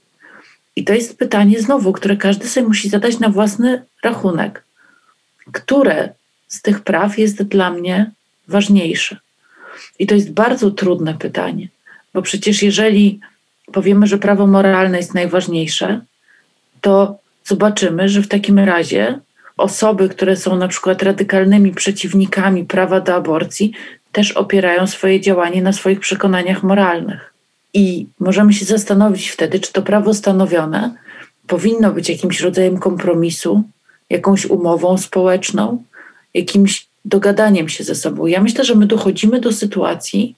I 0.77 0.85
to 0.85 0.95
jest 0.95 1.19
pytanie 1.19 1.61
znowu, 1.61 1.93
które 1.93 2.17
każdy 2.17 2.49
sobie 2.49 2.67
musi 2.67 2.89
zadać 2.89 3.19
na 3.19 3.29
własny 3.29 3.83
rachunek. 4.03 4.65
Które 5.53 6.15
z 6.49 6.63
tych 6.63 6.81
praw 6.81 7.19
jest 7.19 7.43
dla 7.43 7.71
mnie 7.71 8.11
ważniejsze? 8.49 9.17
I 9.99 10.07
to 10.07 10.15
jest 10.15 10.31
bardzo 10.31 10.71
trudne 10.71 11.15
pytanie, 11.15 11.69
bo 12.15 12.23
przecież 12.23 12.63
jeżeli 12.63 13.21
powiemy, 13.73 14.07
że 14.07 14.19
prawo 14.19 14.47
moralne 14.47 14.99
jest 14.99 15.15
najważniejsze, 15.15 16.01
to 16.81 17.19
zobaczymy, 17.45 18.09
że 18.09 18.23
w 18.23 18.29
takim 18.29 18.59
razie 18.59 19.19
osoby, 19.63 20.09
które 20.09 20.37
są 20.37 20.57
na 20.57 20.69
przykład 20.69 21.03
radykalnymi 21.03 21.73
przeciwnikami 21.73 22.65
prawa 22.65 23.01
do 23.01 23.15
aborcji, 23.15 23.73
też 24.13 24.33
opierają 24.33 24.87
swoje 24.87 25.21
działanie 25.21 25.63
na 25.63 25.73
swoich 25.73 26.01
przekonaniach 26.01 26.63
moralnych. 26.63 27.35
I 27.75 28.07
możemy 28.21 28.53
się 28.53 28.65
zastanowić 28.65 29.29
wtedy, 29.29 29.61
czy 29.61 29.73
to 29.73 29.83
prawo 29.83 30.15
stanowione 30.15 30.95
powinno 31.47 31.93
być 31.93 32.09
jakimś 32.09 32.41
rodzajem 32.41 32.79
kompromisu, 32.79 33.63
jakąś 34.11 34.47
umową 34.47 34.99
społeczną, 34.99 35.83
jakimś 36.35 36.87
dogadaniem 37.05 37.69
się 37.69 37.85
ze 37.85 37.95
sobą. 37.95 38.27
Ja 38.27 38.41
myślę, 38.43 38.65
że 38.65 38.75
my 38.75 38.87
dochodzimy 38.87 39.41
do 39.41 39.53
sytuacji, 39.53 40.35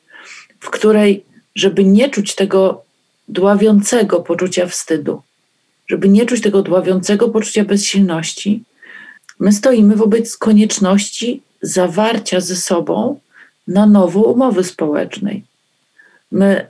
w 0.61 0.71
której, 0.71 1.25
żeby 1.55 1.85
nie 1.85 2.09
czuć 2.11 2.35
tego 2.35 2.83
dławiącego 3.29 4.21
poczucia 4.21 4.67
wstydu, 4.67 5.23
żeby 5.89 6.09
nie 6.09 6.27
czuć 6.27 6.41
tego 6.41 6.63
dławiącego 6.63 7.29
poczucia 7.29 7.65
bezsilności, 7.65 8.63
My 9.41 9.53
stoimy 9.53 9.97
wobec 9.97 10.37
konieczności 10.37 11.43
zawarcia 11.63 12.41
ze 12.41 12.57
sobą 12.57 13.21
na 13.69 13.87
nowo 13.87 14.23
umowy 14.23 14.65
społecznej. 14.65 15.45
My 16.33 16.67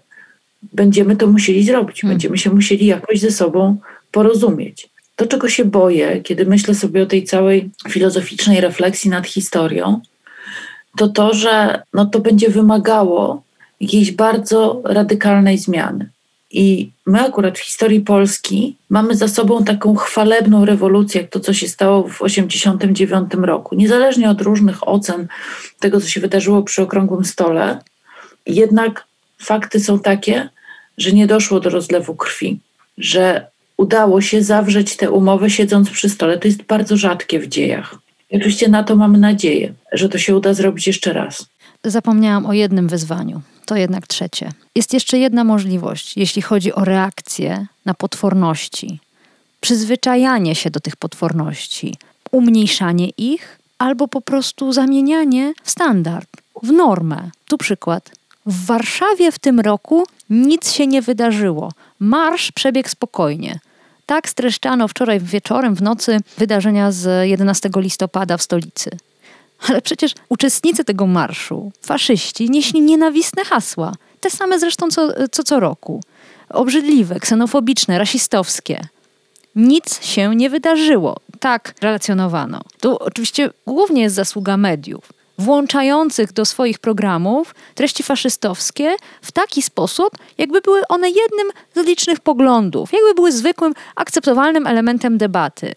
będziemy 0.72 1.16
to 1.16 1.26
musieli 1.26 1.64
zrobić, 1.64 2.00
hmm. 2.00 2.14
będziemy 2.14 2.38
się 2.38 2.50
musieli 2.50 2.86
jakoś 2.86 3.20
ze 3.20 3.30
sobą 3.30 3.76
porozumieć. 4.12 4.88
To, 5.16 5.26
czego 5.26 5.48
się 5.48 5.64
boję, 5.64 6.20
kiedy 6.20 6.46
myślę 6.46 6.74
sobie 6.74 7.02
o 7.02 7.06
tej 7.06 7.24
całej 7.24 7.70
filozoficznej 7.88 8.60
refleksji 8.60 9.10
nad 9.10 9.26
historią, 9.26 10.00
to 10.96 11.08
to, 11.08 11.34
że 11.34 11.82
no, 11.92 12.06
to 12.06 12.20
będzie 12.20 12.48
wymagało 12.48 13.42
jakiejś 13.80 14.12
bardzo 14.12 14.82
radykalnej 14.84 15.58
zmiany. 15.58 16.08
I 16.54 16.90
my 17.06 17.20
akurat 17.20 17.58
w 17.58 17.62
historii 17.62 18.00
Polski 18.00 18.76
mamy 18.90 19.14
za 19.14 19.28
sobą 19.28 19.64
taką 19.64 19.94
chwalebną 19.94 20.64
rewolucję, 20.64 21.20
jak 21.20 21.30
to, 21.30 21.40
co 21.40 21.52
się 21.54 21.68
stało 21.68 22.02
w 22.02 22.18
1989 22.18 23.46
roku. 23.46 23.74
Niezależnie 23.74 24.30
od 24.30 24.40
różnych 24.40 24.88
ocen 24.88 25.28
tego, 25.80 26.00
co 26.00 26.08
się 26.08 26.20
wydarzyło 26.20 26.62
przy 26.62 26.82
okrągłym 26.82 27.24
stole, 27.24 27.78
jednak 28.46 29.04
fakty 29.38 29.80
są 29.80 29.98
takie, 29.98 30.48
że 30.98 31.12
nie 31.12 31.26
doszło 31.26 31.60
do 31.60 31.70
rozlewu 31.70 32.14
krwi, 32.14 32.58
że 32.98 33.46
udało 33.76 34.20
się 34.20 34.42
zawrzeć 34.42 34.96
tę 34.96 35.10
umowę 35.10 35.50
siedząc 35.50 35.90
przy 35.90 36.08
stole. 36.08 36.38
To 36.38 36.48
jest 36.48 36.62
bardzo 36.62 36.96
rzadkie 36.96 37.40
w 37.40 37.48
dziejach. 37.48 37.94
I 38.30 38.36
oczywiście 38.36 38.68
na 38.68 38.84
to 38.84 38.96
mamy 38.96 39.18
nadzieję, 39.18 39.72
że 39.92 40.08
to 40.08 40.18
się 40.18 40.36
uda 40.36 40.54
zrobić 40.54 40.86
jeszcze 40.86 41.12
raz. 41.12 41.46
Zapomniałam 41.84 42.46
o 42.46 42.52
jednym 42.52 42.88
wyzwaniu 42.88 43.42
to 43.64 43.76
jednak 43.76 44.06
trzecie. 44.06 44.52
Jest 44.74 44.94
jeszcze 44.94 45.18
jedna 45.18 45.44
możliwość, 45.44 46.16
jeśli 46.16 46.42
chodzi 46.42 46.72
o 46.72 46.84
reakcję 46.84 47.66
na 47.84 47.94
potworności. 47.94 49.00
Przyzwyczajanie 49.60 50.54
się 50.54 50.70
do 50.70 50.80
tych 50.80 50.96
potworności, 50.96 51.96
umniejszanie 52.30 53.08
ich 53.08 53.58
albo 53.78 54.08
po 54.08 54.20
prostu 54.20 54.72
zamienianie 54.72 55.54
w 55.62 55.70
standard, 55.70 56.28
w 56.62 56.72
normę. 56.72 57.30
Tu 57.46 57.58
przykład. 57.58 58.10
W 58.46 58.66
Warszawie 58.66 59.32
w 59.32 59.38
tym 59.38 59.60
roku 59.60 60.06
nic 60.30 60.72
się 60.72 60.86
nie 60.86 61.02
wydarzyło. 61.02 61.72
Marsz 62.00 62.52
przebiegł 62.52 62.88
spokojnie. 62.88 63.60
Tak 64.06 64.28
streszczano 64.28 64.88
wczoraj 64.88 65.20
wieczorem, 65.20 65.74
w 65.74 65.82
nocy 65.82 66.18
wydarzenia 66.38 66.92
z 66.92 67.28
11 67.28 67.70
listopada 67.76 68.36
w 68.36 68.42
stolicy. 68.42 68.90
Ale 69.68 69.82
przecież 69.82 70.12
uczestnicy 70.28 70.84
tego 70.84 71.06
marszu, 71.06 71.72
faszyści, 71.80 72.50
nieśli 72.50 72.80
nienawistne 72.80 73.44
hasła. 73.44 73.92
Te 74.20 74.30
same 74.30 74.58
zresztą 74.58 74.88
co, 74.90 75.28
co 75.32 75.42
co 75.42 75.60
roku. 75.60 76.00
Obrzydliwe, 76.48 77.20
ksenofobiczne, 77.20 77.98
rasistowskie. 77.98 78.80
Nic 79.56 80.04
się 80.04 80.36
nie 80.36 80.50
wydarzyło. 80.50 81.16
Tak 81.40 81.74
relacjonowano. 81.80 82.60
Tu 82.80 82.96
oczywiście 82.96 83.50
głównie 83.66 84.02
jest 84.02 84.14
zasługa 84.14 84.56
mediów, 84.56 85.12
włączających 85.38 86.32
do 86.32 86.44
swoich 86.44 86.78
programów 86.78 87.54
treści 87.74 88.02
faszystowskie 88.02 88.96
w 89.22 89.32
taki 89.32 89.62
sposób, 89.62 90.10
jakby 90.38 90.60
były 90.60 90.82
one 90.88 91.08
jednym 91.08 91.46
z 91.74 91.86
licznych 91.86 92.20
poglądów, 92.20 92.92
jakby 92.92 93.14
były 93.14 93.32
zwykłym, 93.32 93.74
akceptowalnym 93.96 94.66
elementem 94.66 95.18
debaty 95.18 95.74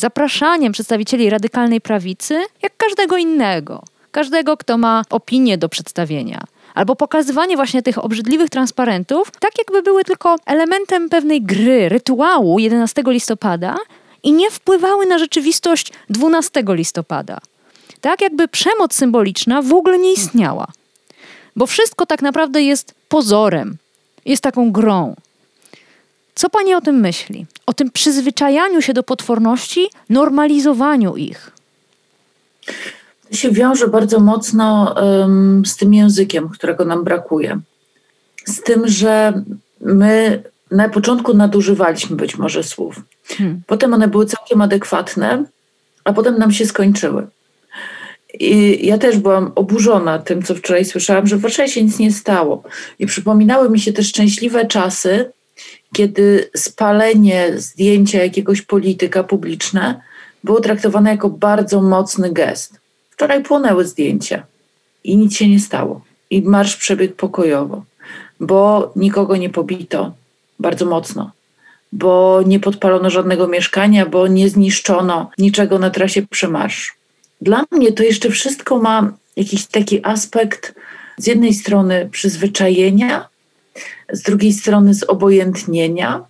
zapraszaniem 0.00 0.72
przedstawicieli 0.72 1.30
radykalnej 1.30 1.80
prawicy, 1.80 2.44
jak 2.62 2.76
każdego 2.76 3.16
innego. 3.16 3.82
Każdego, 4.10 4.56
kto 4.56 4.78
ma 4.78 5.02
opinię 5.10 5.58
do 5.58 5.68
przedstawienia. 5.68 6.44
Albo 6.74 6.96
pokazywanie 6.96 7.56
właśnie 7.56 7.82
tych 7.82 8.04
obrzydliwych 8.04 8.50
transparentów, 8.50 9.30
tak 9.40 9.58
jakby 9.58 9.82
były 9.82 10.04
tylko 10.04 10.36
elementem 10.46 11.08
pewnej 11.08 11.42
gry, 11.42 11.88
rytuału 11.88 12.58
11 12.58 13.02
listopada 13.06 13.76
i 14.22 14.32
nie 14.32 14.50
wpływały 14.50 15.06
na 15.06 15.18
rzeczywistość 15.18 15.92
12 16.10 16.62
listopada. 16.66 17.38
Tak 18.00 18.20
jakby 18.20 18.48
przemoc 18.48 18.94
symboliczna 18.94 19.62
w 19.62 19.72
ogóle 19.72 19.98
nie 19.98 20.12
istniała. 20.12 20.66
Bo 21.56 21.66
wszystko 21.66 22.06
tak 22.06 22.22
naprawdę 22.22 22.62
jest 22.62 22.94
pozorem, 23.08 23.76
jest 24.24 24.42
taką 24.42 24.72
grą. 24.72 25.14
Co 26.34 26.50
pani 26.50 26.74
o 26.74 26.80
tym 26.80 27.00
myśli? 27.00 27.46
O 27.66 27.72
tym 27.72 27.90
przyzwyczajaniu 27.90 28.82
się 28.82 28.92
do 28.92 29.02
potworności, 29.02 29.90
normalizowaniu 30.08 31.16
ich? 31.16 31.50
To 33.30 33.36
się 33.36 33.50
wiąże 33.50 33.88
bardzo 33.88 34.20
mocno 34.20 34.94
um, 34.96 35.66
z 35.66 35.76
tym 35.76 35.94
językiem, 35.94 36.48
którego 36.48 36.84
nam 36.84 37.04
brakuje. 37.04 37.60
Z 38.44 38.62
tym, 38.62 38.88
że 38.88 39.42
my 39.80 40.42
na 40.70 40.88
początku 40.88 41.34
nadużywaliśmy 41.34 42.16
być 42.16 42.38
może 42.38 42.62
słów. 42.62 43.02
Hmm. 43.24 43.62
Potem 43.66 43.94
one 43.94 44.08
były 44.08 44.26
całkiem 44.26 44.62
adekwatne, 44.62 45.44
a 46.04 46.12
potem 46.12 46.38
nam 46.38 46.52
się 46.52 46.66
skończyły. 46.66 47.26
I 48.40 48.86
ja 48.86 48.98
też 48.98 49.18
byłam 49.18 49.52
oburzona 49.54 50.18
tym, 50.18 50.42
co 50.42 50.54
wczoraj 50.54 50.84
słyszałam, 50.84 51.26
że 51.26 51.36
w 51.36 51.40
Warszawie 51.40 51.68
się 51.68 51.84
nic 51.84 51.98
nie 51.98 52.12
stało. 52.12 52.62
I 52.98 53.06
przypominały 53.06 53.70
mi 53.70 53.80
się 53.80 53.92
te 53.92 54.02
szczęśliwe 54.02 54.66
czasy, 54.66 55.32
kiedy 55.92 56.50
spalenie 56.56 57.52
zdjęcia 57.56 58.22
jakiegoś 58.22 58.62
polityka 58.62 59.24
publiczne 59.24 60.00
było 60.44 60.60
traktowane 60.60 61.10
jako 61.10 61.30
bardzo 61.30 61.82
mocny 61.82 62.32
gest. 62.32 62.80
Wczoraj 63.10 63.42
płonęły 63.42 63.84
zdjęcia 63.84 64.46
i 65.04 65.16
nic 65.16 65.36
się 65.36 65.48
nie 65.48 65.60
stało. 65.60 66.00
I 66.30 66.42
marsz 66.42 66.76
przebiegł 66.76 67.14
pokojowo, 67.14 67.84
bo 68.40 68.92
nikogo 68.96 69.36
nie 69.36 69.50
pobito 69.50 70.12
bardzo 70.58 70.86
mocno, 70.86 71.30
bo 71.92 72.42
nie 72.46 72.60
podpalono 72.60 73.10
żadnego 73.10 73.48
mieszkania, 73.48 74.06
bo 74.06 74.26
nie 74.26 74.48
zniszczono 74.48 75.30
niczego 75.38 75.78
na 75.78 75.90
trasie 75.90 76.22
przemarszu. 76.22 76.94
Dla 77.40 77.64
mnie 77.70 77.92
to 77.92 78.02
jeszcze 78.02 78.30
wszystko 78.30 78.78
ma 78.78 79.12
jakiś 79.36 79.66
taki 79.66 80.06
aspekt 80.06 80.74
z 81.16 81.26
jednej 81.26 81.54
strony 81.54 82.08
przyzwyczajenia, 82.12 83.28
z 84.12 84.22
drugiej 84.22 84.52
strony 84.52 84.94
zobojętnienia, 84.94 86.24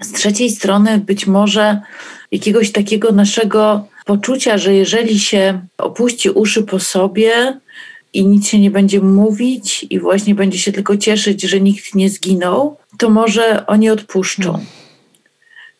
z 0.00 0.12
trzeciej 0.12 0.50
strony 0.50 0.98
być 0.98 1.26
może 1.26 1.80
jakiegoś 2.32 2.72
takiego 2.72 3.12
naszego 3.12 3.86
poczucia, 4.04 4.58
że 4.58 4.74
jeżeli 4.74 5.18
się 5.18 5.60
opuści 5.78 6.30
uszy 6.30 6.62
po 6.62 6.80
sobie 6.80 7.60
i 8.12 8.26
nic 8.26 8.48
się 8.48 8.58
nie 8.58 8.70
będzie 8.70 9.00
mówić 9.00 9.86
i 9.90 10.00
właśnie 10.00 10.34
będzie 10.34 10.58
się 10.58 10.72
tylko 10.72 10.96
cieszyć, 10.96 11.42
że 11.42 11.60
nikt 11.60 11.94
nie 11.94 12.10
zginął, 12.10 12.76
to 12.98 13.10
może 13.10 13.66
oni 13.66 13.90
odpuszczą. 13.90 14.52
Hmm. 14.52 14.66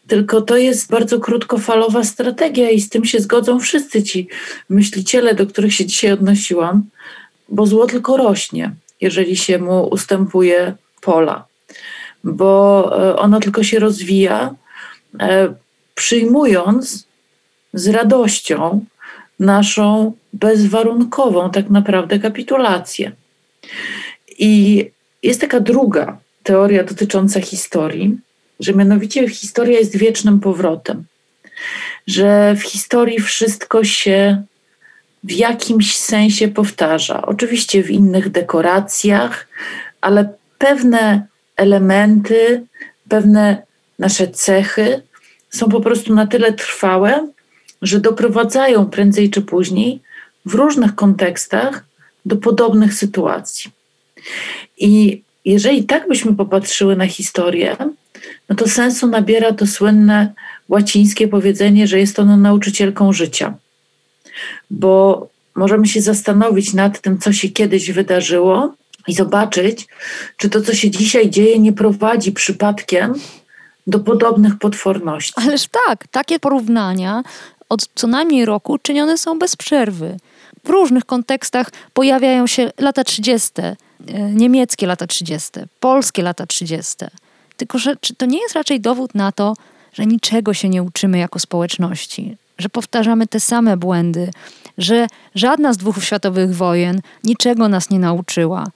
Tylko 0.06 0.42
to 0.42 0.56
jest 0.56 0.90
bardzo 0.90 1.20
krótkofalowa 1.20 2.04
strategia 2.04 2.70
i 2.70 2.80
z 2.80 2.88
tym 2.88 3.04
się 3.04 3.20
zgodzą 3.20 3.60
wszyscy 3.60 4.02
ci 4.02 4.28
myśliciele, 4.68 5.34
do 5.34 5.46
których 5.46 5.74
się 5.74 5.86
dzisiaj 5.86 6.12
odnosiłam, 6.12 6.82
bo 7.48 7.66
zło 7.66 7.86
tylko 7.86 8.16
rośnie, 8.16 8.74
jeżeli 9.00 9.36
się 9.36 9.58
mu 9.58 9.88
ustępuje 9.88 10.74
pola, 11.02 11.44
bo 12.24 12.50
e, 12.92 13.16
ono 13.16 13.40
tylko 13.40 13.62
się 13.64 13.78
rozwija, 13.78 14.54
e, 15.20 15.54
przyjmując 15.94 17.06
z 17.74 17.88
radością 17.88 18.84
naszą 19.40 20.12
bezwarunkową, 20.32 21.50
tak 21.50 21.70
naprawdę, 21.70 22.18
kapitulację. 22.18 23.12
I 24.38 24.90
jest 25.22 25.40
taka 25.40 25.60
druga 25.60 26.18
teoria 26.42 26.84
dotycząca 26.84 27.40
historii, 27.40 28.18
że 28.60 28.74
mianowicie 28.74 29.28
historia 29.28 29.78
jest 29.78 29.96
wiecznym 29.96 30.40
powrotem, 30.40 31.04
że 32.06 32.54
w 32.56 32.62
historii 32.62 33.20
wszystko 33.20 33.84
się 33.84 34.42
w 35.24 35.32
jakimś 35.32 35.96
sensie 35.96 36.48
powtarza. 36.48 37.22
Oczywiście 37.22 37.82
w 37.82 37.90
innych 37.90 38.28
dekoracjach, 38.28 39.48
ale 40.00 40.34
pewne 40.62 41.26
elementy, 41.56 42.66
pewne 43.08 43.62
nasze 43.98 44.28
cechy 44.28 45.02
są 45.50 45.68
po 45.68 45.80
prostu 45.80 46.14
na 46.14 46.26
tyle 46.26 46.52
trwałe, 46.52 47.28
że 47.82 48.00
doprowadzają 48.00 48.86
prędzej 48.86 49.30
czy 49.30 49.42
później 49.42 50.00
w 50.46 50.54
różnych 50.54 50.94
kontekstach 50.94 51.84
do 52.26 52.36
podobnych 52.36 52.94
sytuacji. 52.94 53.70
I 54.78 55.22
jeżeli 55.44 55.84
tak 55.84 56.08
byśmy 56.08 56.34
popatrzyły 56.34 56.96
na 56.96 57.06
historię, 57.06 57.76
no 58.48 58.56
to 58.56 58.68
sensu 58.68 59.06
nabiera 59.06 59.52
to 59.52 59.66
słynne 59.66 60.32
łacińskie 60.68 61.28
powiedzenie, 61.28 61.86
że 61.86 61.98
jest 61.98 62.18
ona 62.18 62.36
nauczycielką 62.36 63.12
życia. 63.12 63.54
Bo 64.70 65.28
możemy 65.54 65.86
się 65.86 66.00
zastanowić 66.00 66.74
nad 66.74 67.00
tym, 67.00 67.18
co 67.18 67.32
się 67.32 67.48
kiedyś 67.48 67.92
wydarzyło 67.92 68.74
i 69.08 69.14
zobaczyć, 69.14 69.86
czy 70.36 70.50
to, 70.50 70.60
co 70.60 70.74
się 70.74 70.90
dzisiaj 70.90 71.30
dzieje, 71.30 71.58
nie 71.58 71.72
prowadzi 71.72 72.32
przypadkiem 72.32 73.14
do 73.86 73.98
podobnych 74.00 74.58
potworności. 74.58 75.32
Ależ 75.36 75.66
tak, 75.86 76.06
takie 76.06 76.38
porównania 76.38 77.22
od 77.68 77.88
co 77.94 78.06
najmniej 78.06 78.44
roku 78.44 78.78
czynione 78.78 79.18
są 79.18 79.38
bez 79.38 79.56
przerwy. 79.56 80.16
W 80.64 80.68
różnych 80.68 81.04
kontekstach 81.04 81.70
pojawiają 81.92 82.46
się 82.46 82.70
lata 82.78 83.04
30., 83.04 83.50
e, 83.58 83.74
niemieckie 84.32 84.86
lata 84.86 85.06
30., 85.06 85.50
polskie 85.80 86.22
lata 86.22 86.46
30. 86.46 86.94
Tylko, 87.56 87.78
że 87.78 87.96
czy 87.96 88.14
to 88.14 88.26
nie 88.26 88.40
jest 88.40 88.54
raczej 88.54 88.80
dowód 88.80 89.14
na 89.14 89.32
to, 89.32 89.54
że 89.92 90.06
niczego 90.06 90.54
się 90.54 90.68
nie 90.68 90.82
uczymy 90.82 91.18
jako 91.18 91.38
społeczności, 91.38 92.36
że 92.58 92.68
powtarzamy 92.68 93.26
te 93.26 93.40
same 93.40 93.76
błędy, 93.76 94.30
że 94.78 95.06
żadna 95.34 95.72
z 95.72 95.76
dwóch 95.76 96.04
światowych 96.04 96.56
wojen 96.56 97.00
niczego 97.24 97.68
nas 97.68 97.90
nie 97.90 97.98
nauczyła. 97.98 98.66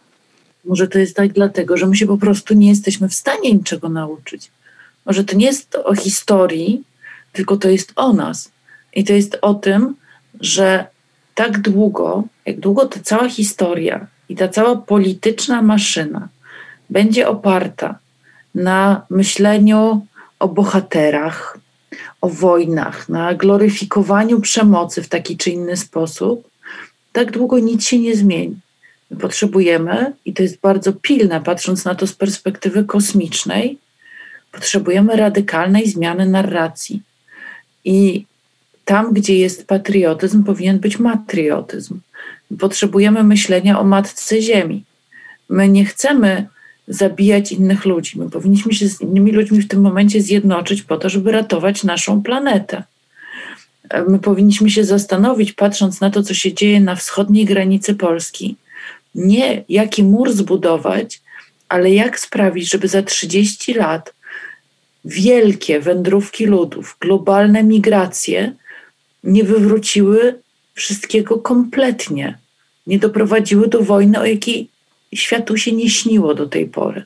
Może 0.67 0.89
to 0.89 0.99
jest 0.99 1.17
tak 1.17 1.33
dlatego, 1.33 1.77
że 1.77 1.87
my 1.87 1.97
się 1.97 2.07
po 2.07 2.19
prostu 2.19 2.55
nie 2.55 2.69
jesteśmy 2.69 3.09
w 3.09 3.15
stanie 3.15 3.53
niczego 3.53 3.89
nauczyć. 3.89 4.51
Może 5.07 5.25
to 5.25 5.37
nie 5.37 5.47
jest 5.47 5.75
o 5.75 5.95
historii, 5.95 6.85
tylko 7.33 7.57
to 7.57 7.69
jest 7.69 7.93
o 7.97 8.13
nas. 8.13 8.51
I 8.95 9.05
to 9.05 9.13
jest 9.13 9.39
o 9.43 9.55
tym, 9.55 9.95
że 10.41 10.87
tak 11.35 11.59
długo, 11.59 12.25
jak 12.47 12.61
długo 12.61 12.87
ta 12.87 13.01
cała 13.01 13.29
historia 13.29 14.07
i 14.29 14.37
ta 14.37 14.49
cała 14.49 14.77
polityczna 14.77 15.63
maszyna 15.63 16.29
będzie 16.91 17.29
oparta 17.29 17.99
na 18.55 19.07
myśleniu 19.11 20.07
o 20.39 20.49
bohaterach, 20.49 21.59
o 22.21 22.29
wojnach, 22.29 23.09
na 23.09 23.35
gloryfikowaniu 23.35 24.41
przemocy 24.41 25.03
w 25.03 25.09
taki 25.09 25.37
czy 25.37 25.51
inny 25.51 25.77
sposób, 25.77 26.49
tak 27.13 27.33
długo 27.33 27.59
nic 27.59 27.85
się 27.85 27.99
nie 27.99 28.17
zmieni. 28.17 28.57
My 29.11 29.17
potrzebujemy, 29.17 30.13
i 30.25 30.33
to 30.33 30.43
jest 30.43 30.61
bardzo 30.61 30.93
pilne, 30.93 31.41
patrząc 31.41 31.85
na 31.85 31.95
to 31.95 32.07
z 32.07 32.13
perspektywy 32.13 32.85
kosmicznej, 32.85 33.79
potrzebujemy 34.53 35.17
radykalnej 35.17 35.89
zmiany 35.89 36.27
narracji. 36.27 37.03
I 37.85 38.25
tam, 38.85 39.13
gdzie 39.13 39.39
jest 39.39 39.67
patriotyzm, 39.67 40.45
powinien 40.45 40.79
być 40.79 40.99
matriotyzm. 40.99 42.01
Potrzebujemy 42.59 43.25
myślenia 43.25 43.81
o 43.81 43.85
matce 43.85 44.43
Ziemi. 44.43 44.85
My 45.49 45.69
nie 45.69 45.85
chcemy 45.85 46.47
zabijać 46.89 47.53
innych 47.53 47.85
ludzi. 47.85 48.19
My 48.19 48.31
powinniśmy 48.31 48.73
się 48.73 48.89
z 48.89 49.01
innymi 49.01 49.33
ludźmi 49.33 49.61
w 49.61 49.69
tym 49.69 49.81
momencie 49.81 50.23
zjednoczyć 50.23 50.83
po 50.83 50.97
to, 50.97 51.09
żeby 51.09 51.33
ratować 51.33 51.85
naszą 51.85 52.23
planetę. 52.23 52.83
My 54.09 54.19
powinniśmy 54.19 54.71
się 54.71 54.85
zastanowić, 54.85 55.53
patrząc 55.53 56.01
na 56.01 56.11
to, 56.11 56.23
co 56.23 56.35
się 56.35 56.55
dzieje 56.55 56.81
na 56.81 56.97
wschodniej 56.97 57.45
granicy 57.45 57.95
Polski, 57.95 58.57
nie 59.17 59.65
jaki 59.69 60.03
mur 60.03 60.33
zbudować, 60.33 61.21
ale 61.69 61.91
jak 61.91 62.21
sprawić, 62.21 62.71
żeby 62.71 62.89
za 62.89 63.03
30 63.03 63.75
lat 63.75 64.15
wielkie 65.05 65.81
wędrówki 65.81 66.47
ludów, 66.47 66.97
globalne 67.01 67.63
migracje 67.63 68.53
nie 69.25 69.45
wywróciły 69.45 70.41
wszystkiego 70.75 71.39
kompletnie, 71.39 72.39
nie 72.87 72.99
doprowadziły 72.99 73.69
do 73.69 73.83
wojny, 73.83 74.21
o 74.21 74.27
jakiej 74.27 74.69
światu 75.15 75.57
się 75.57 75.73
nie 75.73 75.91
śniło 75.91 76.35
do 76.35 76.47
tej 76.47 76.67
pory. 76.67 77.05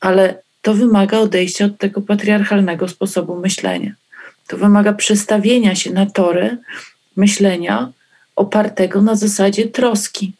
Ale 0.00 0.42
to 0.62 0.74
wymaga 0.74 1.18
odejścia 1.18 1.64
od 1.64 1.78
tego 1.78 2.00
patriarchalnego 2.00 2.88
sposobu 2.88 3.36
myślenia. 3.36 3.92
To 4.46 4.56
wymaga 4.56 4.92
przestawienia 4.92 5.74
się 5.74 5.90
na 5.90 6.06
tory 6.06 6.58
myślenia 7.16 7.92
opartego 8.36 9.02
na 9.02 9.14
zasadzie 9.14 9.68
troski, 9.68 10.32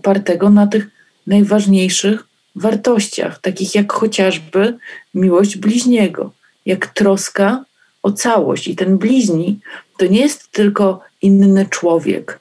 opartego 0.00 0.50
na 0.50 0.66
tych 0.66 0.88
najważniejszych 1.26 2.24
wartościach, 2.56 3.40
takich 3.40 3.74
jak 3.74 3.92
chociażby 3.92 4.78
miłość 5.14 5.56
bliźniego, 5.56 6.32
jak 6.66 6.86
troska 6.86 7.64
o 8.02 8.12
całość. 8.12 8.68
I 8.68 8.76
ten 8.76 8.98
bliźni 8.98 9.60
to 9.98 10.06
nie 10.06 10.20
jest 10.20 10.50
tylko 10.50 11.00
inny 11.22 11.66
człowiek, 11.70 12.38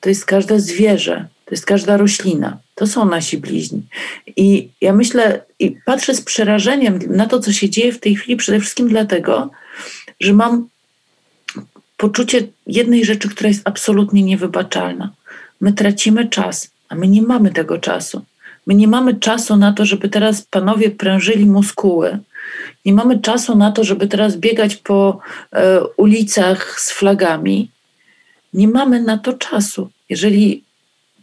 to 0.00 0.08
jest 0.08 0.24
każde 0.24 0.60
zwierzę, 0.60 1.28
to 1.44 1.50
jest 1.50 1.66
każda 1.66 1.96
roślina. 1.96 2.58
To 2.74 2.86
są 2.86 3.04
nasi 3.04 3.38
bliźni. 3.38 3.82
I 4.36 4.68
ja 4.80 4.92
myślę 4.92 5.44
i 5.58 5.76
patrzę 5.84 6.14
z 6.14 6.22
przerażeniem 6.22 6.98
na 7.08 7.26
to, 7.26 7.40
co 7.40 7.52
się 7.52 7.70
dzieje 7.70 7.92
w 7.92 8.00
tej 8.00 8.16
chwili, 8.16 8.36
przede 8.36 8.60
wszystkim 8.60 8.88
dlatego, 8.88 9.50
że 10.20 10.32
mam 10.32 10.68
poczucie 11.96 12.48
jednej 12.66 13.04
rzeczy, 13.04 13.28
która 13.28 13.48
jest 13.48 13.62
absolutnie 13.64 14.22
niewybaczalna. 14.22 15.12
My 15.62 15.72
tracimy 15.72 16.28
czas, 16.28 16.70
a 16.88 16.94
my 16.94 17.08
nie 17.08 17.22
mamy 17.22 17.50
tego 17.50 17.78
czasu. 17.78 18.24
My 18.66 18.74
nie 18.74 18.88
mamy 18.88 19.14
czasu 19.14 19.56
na 19.56 19.72
to, 19.72 19.84
żeby 19.84 20.08
teraz 20.08 20.42
panowie 20.42 20.90
prężyli 20.90 21.46
muskuły. 21.46 22.18
Nie 22.84 22.92
mamy 22.92 23.20
czasu 23.20 23.56
na 23.56 23.72
to, 23.72 23.84
żeby 23.84 24.06
teraz 24.08 24.36
biegać 24.36 24.76
po 24.76 25.18
e, 25.52 25.84
ulicach 25.96 26.80
z 26.80 26.90
flagami. 26.92 27.70
Nie 28.54 28.68
mamy 28.68 29.02
na 29.02 29.18
to 29.18 29.32
czasu. 29.32 29.90
Jeżeli 30.08 30.64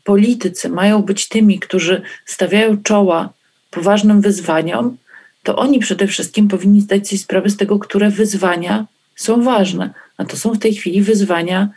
politycy 0.03 0.69
mają 0.69 1.01
być 1.01 1.27
tymi, 1.27 1.59
którzy 1.59 2.01
stawiają 2.25 2.83
czoła 2.83 3.29
poważnym 3.71 4.21
wyzwaniom, 4.21 4.97
to 5.43 5.55
oni 5.55 5.79
przede 5.79 6.07
wszystkim 6.07 6.47
powinni 6.47 6.81
zdać 6.81 7.07
sobie 7.07 7.19
sprawę 7.19 7.49
z 7.49 7.57
tego, 7.57 7.79
które 7.79 8.09
wyzwania 8.09 8.85
są 9.15 9.43
ważne. 9.43 9.93
A 10.17 10.25
to 10.25 10.37
są 10.37 10.53
w 10.53 10.59
tej 10.59 10.73
chwili 10.73 11.01
wyzwania 11.01 11.69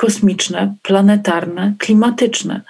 kosmiczne, 0.00 0.74
planetarne, 0.82 1.74
klimatyczne. 1.78 2.60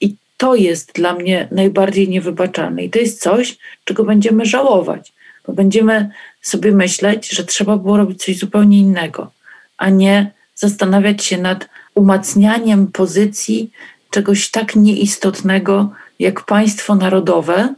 I 0.00 0.16
to 0.36 0.54
jest 0.54 0.92
dla 0.92 1.14
mnie 1.14 1.48
najbardziej 1.50 2.08
niewybaczalne. 2.08 2.84
I 2.84 2.90
to 2.90 2.98
jest 2.98 3.22
coś, 3.22 3.58
czego 3.84 4.04
będziemy 4.04 4.44
żałować, 4.46 5.12
bo 5.46 5.52
będziemy 5.52 6.10
sobie 6.42 6.72
myśleć, 6.72 7.30
że 7.30 7.44
trzeba 7.44 7.76
było 7.76 7.96
robić 7.96 8.24
coś 8.24 8.38
zupełnie 8.38 8.78
innego, 8.78 9.32
a 9.76 9.90
nie 9.90 10.30
zastanawiać 10.54 11.24
się 11.24 11.38
nad 11.38 11.68
umacnianiem 11.94 12.86
pozycji 12.86 13.70
czegoś 14.10 14.50
tak 14.50 14.76
nieistotnego 14.76 15.92
jak 16.18 16.44
państwo 16.44 16.94
narodowe 16.94 17.74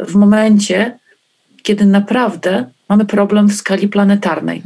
w 0.00 0.14
momencie, 0.14 0.98
kiedy 1.62 1.86
naprawdę 1.86 2.70
mamy 2.90 3.04
problem 3.04 3.48
w 3.48 3.54
skali 3.54 3.88
planetarnej. 3.88 4.62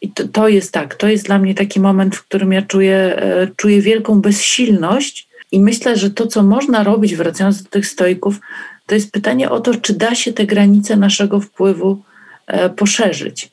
I 0.00 0.10
to, 0.10 0.28
to, 0.28 0.48
jest 0.48 0.72
tak, 0.72 0.94
to 0.94 1.08
jest 1.08 1.26
dla 1.26 1.38
mnie 1.38 1.54
taki 1.54 1.80
moment, 1.80 2.16
w 2.16 2.24
którym 2.24 2.52
ja 2.52 2.62
czuję, 2.62 2.96
e, 2.96 3.48
czuję 3.56 3.80
wielką 3.80 4.20
bezsilność 4.20 5.28
i 5.52 5.60
myślę, 5.60 5.96
że 5.96 6.10
to, 6.10 6.26
co 6.26 6.42
można 6.42 6.82
robić, 6.82 7.16
wracając 7.16 7.62
do 7.62 7.70
tych 7.70 7.86
stoików, 7.86 8.40
to 8.86 8.94
jest 8.94 9.12
pytanie 9.12 9.50
o 9.50 9.60
to, 9.60 9.74
czy 9.74 9.92
da 9.92 10.14
się 10.14 10.32
te 10.32 10.46
granice 10.46 10.96
naszego 10.96 11.40
wpływu 11.40 12.02
e, 12.46 12.70
poszerzyć. 12.70 13.48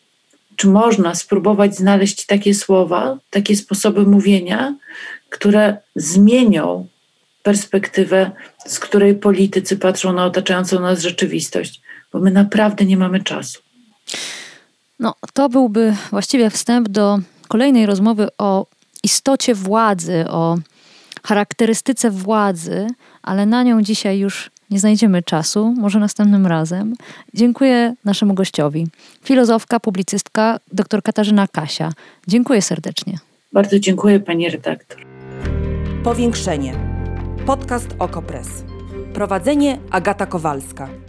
Czy 0.55 0.67
można 0.67 1.15
spróbować 1.15 1.75
znaleźć 1.75 2.25
takie 2.25 2.53
słowa, 2.53 3.17
takie 3.29 3.55
sposoby 3.55 4.03
mówienia, 4.03 4.75
które 5.29 5.77
zmienią 5.95 6.87
perspektywę, 7.43 8.31
z 8.65 8.79
której 8.79 9.15
politycy 9.15 9.77
patrzą 9.77 10.13
na 10.13 10.25
otaczającą 10.25 10.79
nas 10.79 11.01
rzeczywistość, 11.01 11.81
bo 12.13 12.19
my 12.19 12.31
naprawdę 12.31 12.85
nie 12.85 12.97
mamy 12.97 13.23
czasu. 13.23 13.59
No, 14.99 15.15
to 15.33 15.49
byłby 15.49 15.95
właściwie 16.11 16.49
wstęp 16.49 16.89
do 16.89 17.19
kolejnej 17.47 17.85
rozmowy 17.85 18.27
o 18.37 18.65
istocie 19.03 19.55
władzy, 19.55 20.25
o 20.29 20.57
charakterystyce 21.23 22.11
władzy, 22.11 22.87
ale 23.23 23.45
na 23.45 23.63
nią 23.63 23.81
dzisiaj 23.81 24.19
już 24.19 24.51
nie 24.69 24.79
znajdziemy 24.79 25.23
czasu, 25.23 25.73
może 25.77 25.99
następnym 25.99 26.47
razem. 26.47 26.95
Dziękuję 27.33 27.95
naszemu 28.05 28.33
gościowi. 28.33 28.87
Filozofka, 29.23 29.79
publicystka, 29.79 30.59
dr 30.73 31.03
Katarzyna 31.03 31.47
Kasia. 31.47 31.91
Dziękuję 32.27 32.61
serdecznie. 32.61 33.17
Bardzo 33.53 33.79
dziękuję 33.79 34.19
pani 34.19 34.49
redaktor. 34.49 35.05
Powiększenie. 36.03 36.73
Podcast 37.45 37.87
Okopres. 37.99 38.47
Prowadzenie 39.13 39.79
Agata 39.91 40.25
Kowalska. 40.25 41.08